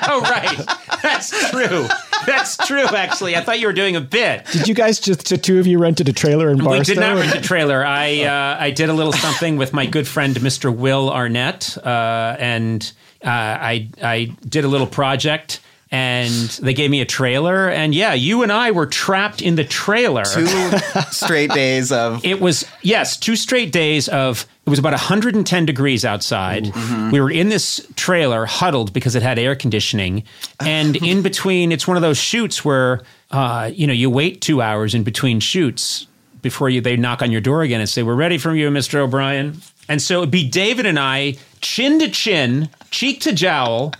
[0.08, 0.56] Oh, right.
[1.02, 1.86] That's true.
[2.26, 3.36] That's true, actually.
[3.36, 4.46] I thought you were doing a bit.
[4.52, 6.78] Did you guys just, the two of you rented a trailer in Barstow?
[6.78, 7.84] We did not rent a trailer.
[7.84, 10.74] I uh, I did a little something with my good friend Mr.
[10.74, 12.90] Will Arnett, uh, and
[13.24, 15.60] uh, I I did a little project,
[15.96, 19.64] and they gave me a trailer, and yeah, you and I were trapped in the
[19.64, 20.24] trailer.
[20.24, 20.46] Two
[21.10, 26.04] straight days of It was yes, two straight days of it was about 110 degrees
[26.04, 26.74] outside.
[27.12, 30.24] We were in this trailer huddled because it had air conditioning,
[30.60, 34.60] and in between, it's one of those shoots where uh, you know you wait two
[34.60, 36.06] hours in between shoots
[36.42, 38.96] before you they knock on your door again and say we're ready for you, Mr.
[38.96, 39.60] O'Brien.
[39.88, 43.94] And so it'd be David and I, chin to chin, cheek to jowl.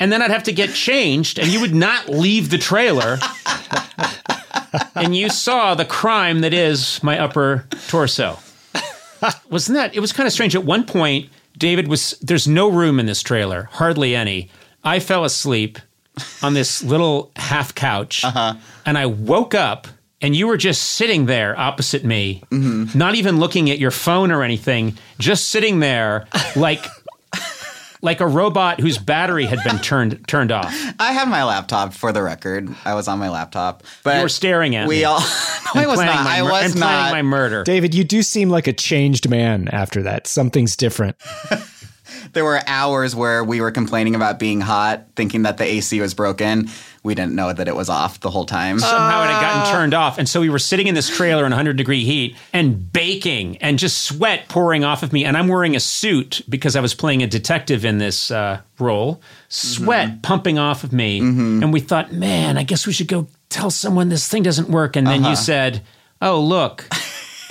[0.00, 3.18] And then I'd have to get changed, and you would not leave the trailer
[4.94, 8.38] and you saw the crime that is my upper torso.
[9.50, 9.94] Wasn't that?
[9.94, 10.54] It was kind of strange.
[10.54, 14.50] At one point, David was there's no room in this trailer, hardly any.
[14.82, 15.78] I fell asleep
[16.42, 18.56] on this little half couch, uh-huh.
[18.84, 19.88] and I woke up,
[20.20, 22.96] and you were just sitting there opposite me, mm-hmm.
[22.96, 26.26] not even looking at your phone or anything, just sitting there
[26.56, 26.84] like.
[28.04, 30.72] Like a robot whose battery had been turned turned off.
[31.00, 32.68] I have my laptop for the record.
[32.84, 35.04] I was on my laptop, but You were staring at we me.
[35.04, 35.20] all.
[35.74, 36.22] no, I was not.
[36.24, 37.64] my I mur- was and planning my murder.
[37.64, 40.26] David, you do seem like a changed man after that.
[40.26, 41.16] Something's different.
[42.34, 46.14] there were hours where we were complaining about being hot, thinking that the AC was
[46.14, 46.68] broken.
[47.04, 48.78] We didn't know that it was off the whole time.
[48.78, 50.18] somehow it had gotten turned off.
[50.18, 53.78] And so we were sitting in this trailer in 100 degree heat and baking and
[53.78, 55.22] just sweat pouring off of me.
[55.22, 59.20] And I'm wearing a suit because I was playing a detective in this uh, role,
[59.48, 60.20] sweat mm-hmm.
[60.22, 61.20] pumping off of me.
[61.20, 61.62] Mm-hmm.
[61.62, 64.96] And we thought, man, I guess we should go tell someone this thing doesn't work.
[64.96, 65.36] And then you uh-huh.
[65.36, 65.82] said,
[66.22, 66.88] oh, look.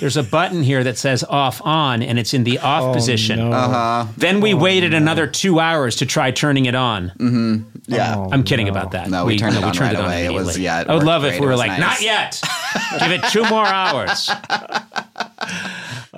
[0.00, 3.38] There's a button here that says off on, and it's in the off position.
[3.50, 3.52] no.
[3.52, 4.06] Uh-huh.
[4.16, 7.64] Then we waited another two hours to try turning it on.
[7.86, 8.14] Yeah.
[8.16, 8.72] Oh, I'm kidding no.
[8.72, 9.10] about that.
[9.10, 10.24] No, we turned it on turned right away.
[10.26, 10.62] It was- immediately.
[10.64, 11.80] yeah, it I would worked love if we were like, nice.
[11.80, 12.40] not yet.
[13.00, 14.30] Give it two more hours.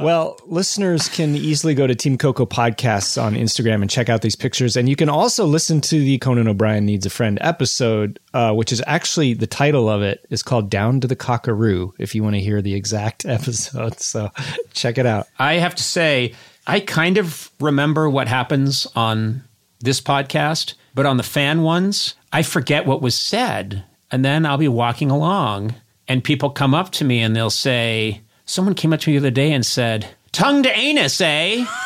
[0.03, 4.37] Well, listeners can easily go to Team Coco Podcasts on Instagram and check out these
[4.37, 4.77] pictures.
[4.77, 8.73] And you can also listen to the Conan O'Brien Needs a Friend episode, uh, which
[8.73, 12.35] is actually the title of it is called Down to the Cockaroo, if you want
[12.37, 13.99] to hear the exact episode.
[14.01, 14.31] So
[14.73, 15.29] check it out.
[15.39, 16.35] I have to say,
[16.67, 19.45] I kind of remember what happens on
[19.81, 23.85] this podcast, but on the fan ones, I forget what was said.
[24.11, 25.75] And then I'll be walking along
[26.09, 29.27] and people come up to me and they'll say, Someone came up to me the
[29.27, 31.67] other day and said, Tongue to anus, eh?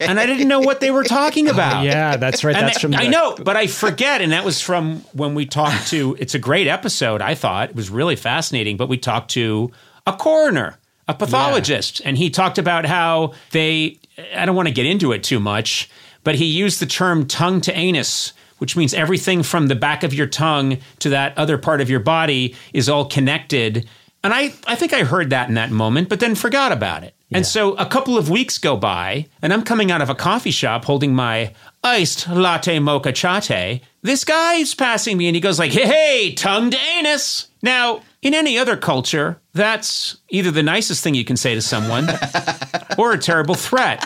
[0.00, 1.84] And I didn't know what they were talking about.
[1.84, 2.54] Yeah, that's right.
[2.54, 4.20] And That's from I know, but I forget.
[4.20, 6.16] And that was from when we talked to.
[6.18, 7.22] It's a great episode.
[7.22, 8.76] I thought it was really fascinating.
[8.76, 9.72] But we talked to
[10.06, 10.78] a coroner,
[11.08, 13.98] a pathologist, and he talked about how they.
[14.36, 15.88] I don't want to get into it too much,
[16.24, 18.32] but he used the term tongue to anus.
[18.58, 21.98] Which means everything from the back of your tongue to that other part of your
[21.98, 23.88] body is all connected.
[24.24, 27.14] And I, I think I heard that in that moment, but then forgot about it.
[27.34, 30.50] And so a couple of weeks go by, and I'm coming out of a coffee
[30.50, 33.82] shop holding my iced latte mocha chate.
[34.02, 38.34] This guy's passing me, and he goes like, "Hey, hey, tongue to anus." Now, in
[38.34, 42.08] any other culture, that's either the nicest thing you can say to someone,
[42.98, 44.04] or a terrible threat.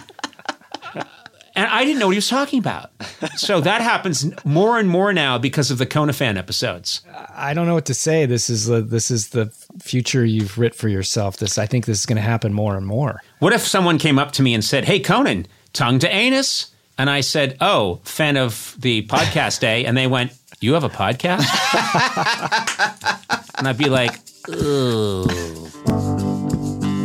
[1.56, 2.90] And I didn't know what he was talking about.
[3.36, 7.00] So that happens more and more now because of the Conan fan episodes.
[7.34, 8.26] I don't know what to say.
[8.26, 9.46] This is the this is the
[9.80, 11.38] future you've writ for yourself.
[11.38, 13.22] This I think this is going to happen more and more.
[13.38, 16.72] What if someone came up to me and said, Hey, Conan, tongue to anus?
[16.98, 19.86] And I said, Oh, fan of the podcast day.
[19.86, 21.46] And they went, You have a podcast?
[23.58, 24.20] and I'd be like,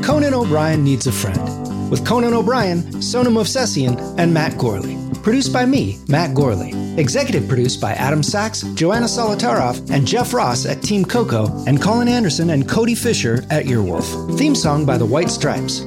[0.03, 4.97] Conan O'Brien Needs a Friend with Conan O'Brien, Sona Movsesian, and Matt Gorley.
[5.22, 6.73] Produced by me, Matt Gorley.
[6.97, 12.07] Executive produced by Adam Sachs, Joanna Solotaroff, and Jeff Ross at Team Coco, and Colin
[12.07, 14.38] Anderson and Cody Fisher at Earwolf.
[14.39, 15.81] Theme song by the White Stripes.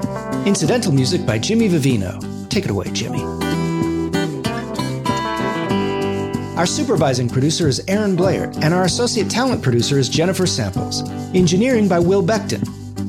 [0.47, 2.49] Incidental music by Jimmy Vivino.
[2.49, 3.23] Take it away, Jimmy.
[6.57, 11.03] Our supervising producer is Aaron Blair, and our associate talent producer is Jennifer Samples.
[11.35, 12.63] Engineering by Will Beckton.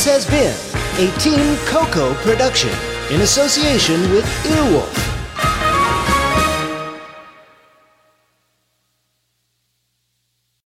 [0.00, 0.56] This has been
[1.06, 2.70] a Team Coco production
[3.10, 4.96] in association with Earwolf.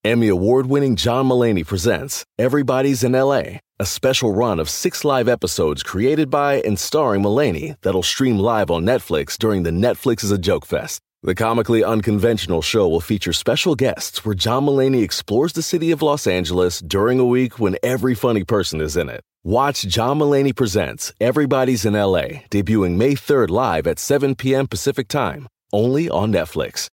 [0.03, 5.29] Emmy award winning John Mulaney presents Everybody's in LA, a special run of six live
[5.29, 10.31] episodes created by and starring Mulaney that'll stream live on Netflix during the Netflix is
[10.31, 10.99] a Joke Fest.
[11.25, 16.01] The comically unconventional show will feature special guests where John Mulaney explores the city of
[16.01, 19.21] Los Angeles during a week when every funny person is in it.
[19.41, 24.67] Watch John Mulaney Presents Everybody's in LA, debuting May 3rd live at 7 p.m.
[24.67, 26.87] Pacific Time, only on Netflix.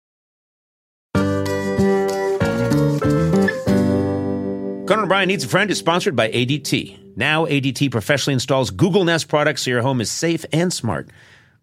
[4.86, 7.18] Conan O'Brien Needs a Friend is sponsored by ADT.
[7.18, 11.10] Now, ADT professionally installs Google Nest products so your home is safe and smart.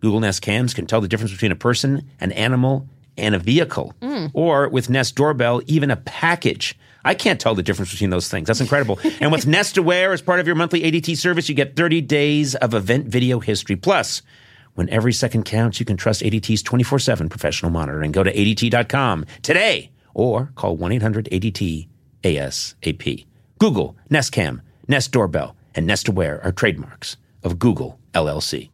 [0.00, 3.94] Google Nest cams can tell the difference between a person, an animal, and a vehicle.
[4.00, 4.30] Mm.
[4.34, 6.78] Or with Nest Doorbell, even a package.
[7.04, 8.46] I can't tell the difference between those things.
[8.48, 8.98] That's incredible.
[9.20, 12.54] and with Nest Aware as part of your monthly ADT service, you get 30 days
[12.56, 13.76] of event video history.
[13.76, 14.22] Plus,
[14.74, 18.12] when every second counts, you can trust ADT's 24 7 professional monitoring.
[18.12, 21.88] Go to ADT.com today or call 1 800 ADT
[22.22, 23.26] ASAP.
[23.58, 28.70] Google, Nest Cam, Nest Doorbell, and Nest Aware are trademarks of Google LLC.